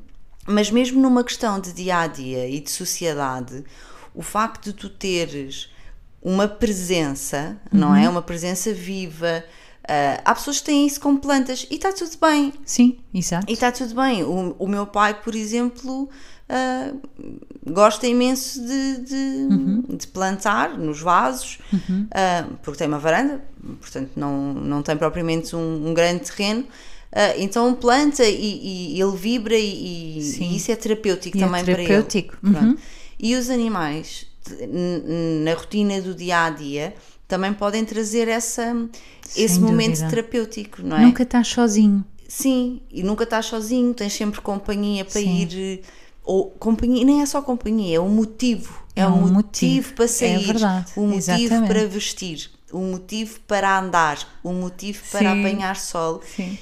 [0.48, 3.64] mas mesmo numa questão de dia a dia e de sociedade,
[4.12, 5.71] o facto de tu teres
[6.22, 7.80] uma presença, uhum.
[7.80, 8.08] não é?
[8.08, 9.44] Uma presença viva.
[9.82, 12.52] Uh, há pessoas que têm isso como plantas e está tudo bem.
[12.64, 13.46] Sim, exato.
[13.48, 14.22] E está tudo bem.
[14.22, 16.08] O, o meu pai, por exemplo,
[16.48, 17.00] uh,
[17.68, 19.84] gosta imenso de, de, uhum.
[19.88, 22.06] de, plantar nos vasos, uhum.
[22.06, 23.42] uh, porque tem uma varanda,
[23.80, 26.64] portanto não, não tem propriamente um, um grande terreno.
[27.36, 31.64] Então planta e, e, ele vibra e, e, isso é terapêutico e é também é
[31.64, 32.38] terapêutico.
[32.40, 32.68] para ele.
[32.68, 32.76] Uhum.
[33.20, 34.26] E os animais,
[35.45, 36.95] na rotina do dia a dia,
[37.28, 38.76] também podem trazer essa,
[39.36, 39.66] esse dúvida.
[39.66, 41.03] momento terapêutico, não é?
[41.07, 42.05] Nunca estás sozinho.
[42.28, 45.43] Sim, e nunca estás sozinho, tens sempre companhia para Sim.
[45.43, 45.82] ir.
[46.24, 48.82] Ou companhia, nem é só companhia, é um motivo.
[48.95, 50.93] É, é um, motivo, motivo para é sair, é verdade.
[50.97, 51.68] um motivo Exatamente.
[51.68, 55.40] para vestir, um motivo para andar, um motivo para Sim.
[55.40, 56.22] apanhar sol.
[56.24, 56.59] Sim.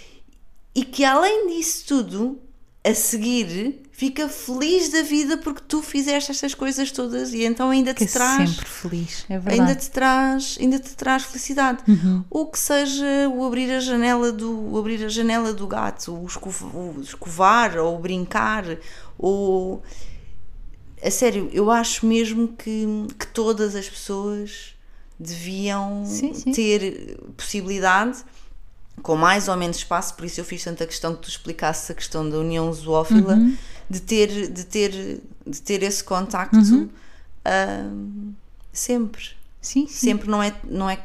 [0.74, 2.38] E que além disso tudo,
[2.82, 7.92] a seguir fica feliz da vida porque tu fizeste estas coisas todas e então ainda
[7.92, 12.24] te traz sempre feliz é verdade ainda te traz ainda te traz felicidade uhum.
[12.30, 13.04] ou que seja
[13.34, 18.64] o abrir a janela do abrir a janela do gato o, o escovar ou brincar
[19.18, 19.82] ou
[21.02, 22.86] a sério eu acho mesmo que,
[23.18, 24.74] que todas as pessoas
[25.18, 26.52] deviam sim, sim.
[26.52, 28.24] ter possibilidade
[29.02, 31.94] com mais ou menos espaço, por isso eu fiz tanta questão que tu explicasses a
[31.94, 33.56] questão da união zoófila, uhum.
[33.88, 36.88] de, ter, de, ter, de ter esse contacto uhum.
[37.46, 38.32] uh,
[38.72, 39.24] sempre.
[39.60, 40.96] Sim, sim, Sempre não é, não é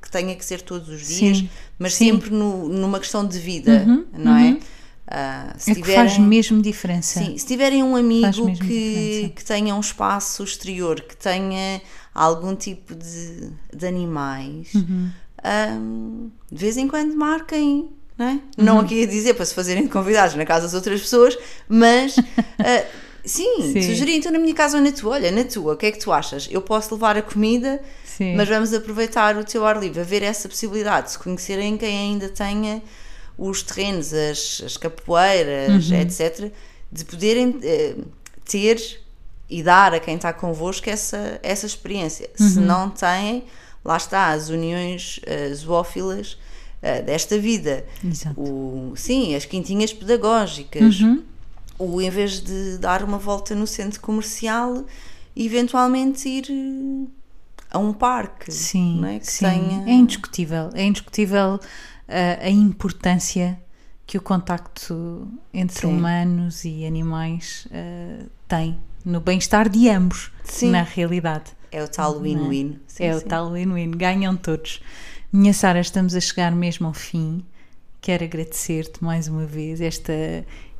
[0.00, 1.50] que tenha que ser todos os dias, sim.
[1.78, 2.10] mas sim.
[2.10, 4.04] sempre no, numa questão de vida, uhum.
[4.12, 4.52] não é?
[4.52, 7.20] Uh, se é tiverem, faz mesmo diferença.
[7.20, 11.80] Sim, se tiverem um amigo que, que tenha um espaço exterior, que tenha
[12.14, 15.10] algum tipo de, de animais, uhum
[15.44, 18.32] um, de vez em quando marquem, não é?
[18.32, 18.40] Uhum.
[18.56, 21.36] Não aqui a dizer para se fazerem convidados na casa das outras pessoas,
[21.68, 22.22] mas uh,
[23.24, 23.82] sim, sim.
[23.82, 25.98] sugerir então na minha casa ou na tua, olha, na tua, o que é que
[25.98, 26.48] tu achas?
[26.50, 28.34] Eu posso levar a comida, sim.
[28.36, 32.28] mas vamos aproveitar o teu ar livre, a ver essa possibilidade, se conhecerem quem ainda
[32.28, 32.82] tenha
[33.36, 36.00] os terrenos, as, as capoeiras, uhum.
[36.00, 36.50] etc.,
[36.90, 38.04] de poderem uh,
[38.44, 39.02] ter
[39.50, 42.30] e dar a quem está convosco essa, essa experiência.
[42.38, 42.48] Uhum.
[42.48, 43.44] Se não têm,
[43.84, 46.32] lá está, as uniões uh, zoófilas
[46.82, 47.84] uh, desta vida.
[48.04, 48.40] Exato.
[48.40, 51.00] O, sim, as quintinhas pedagógicas.
[51.00, 51.22] Uhum.
[51.78, 54.84] O, em vez de dar uma volta no centro comercial,
[55.36, 57.08] eventualmente ir eh,
[57.68, 58.52] a um parque.
[58.52, 59.18] Sim, é?
[59.20, 59.44] Sim.
[59.44, 59.84] Tenha...
[59.88, 60.70] é indiscutível.
[60.72, 61.60] É indiscutível uh,
[62.40, 63.60] a importância
[64.06, 65.86] que o contacto entre sim.
[65.86, 70.70] humanos e animais uh, tem no bem-estar de ambos, sim.
[70.70, 71.50] na realidade.
[71.74, 72.78] É o tal win-win.
[73.00, 73.90] É, é o tal win-win.
[73.90, 74.80] Ganham todos.
[75.32, 77.44] Minha Sara, estamos a chegar mesmo ao fim.
[78.00, 80.12] Quero agradecer-te mais uma vez esta,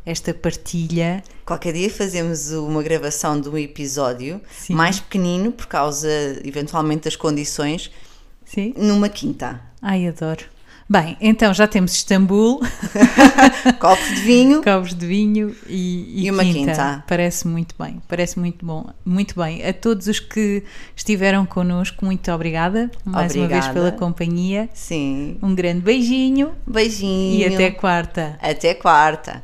[0.06, 1.20] esta partilha.
[1.44, 4.74] Qualquer dia fazemos uma gravação de um episódio Sim.
[4.74, 6.08] mais pequenino, por causa
[6.44, 7.90] eventualmente das condições,
[8.44, 8.72] Sim?
[8.76, 9.60] numa quinta.
[9.82, 10.44] Ai, adoro.
[10.86, 12.60] Bem, então já temos Istambul,
[13.80, 14.62] Copos de vinho.
[14.62, 17.02] copos de vinho e, E uma quinta.
[17.08, 18.84] Parece muito bem, parece muito bom.
[19.04, 19.66] Muito bem.
[19.66, 20.62] A todos os que
[20.94, 23.72] estiveram connosco, muito obrigada mais uma vez Obrigada.
[23.72, 24.68] pela companhia.
[24.74, 25.38] Sim.
[25.42, 27.40] Um grande beijinho Beijinho.
[27.40, 28.38] e até quarta.
[28.42, 29.42] Até quarta.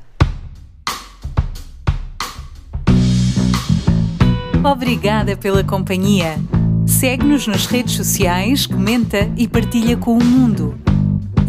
[4.62, 6.38] Obrigada pela companhia.
[6.86, 10.78] Segue-nos nas redes sociais, comenta e partilha com o mundo.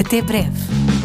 [0.01, 1.00] Até breve.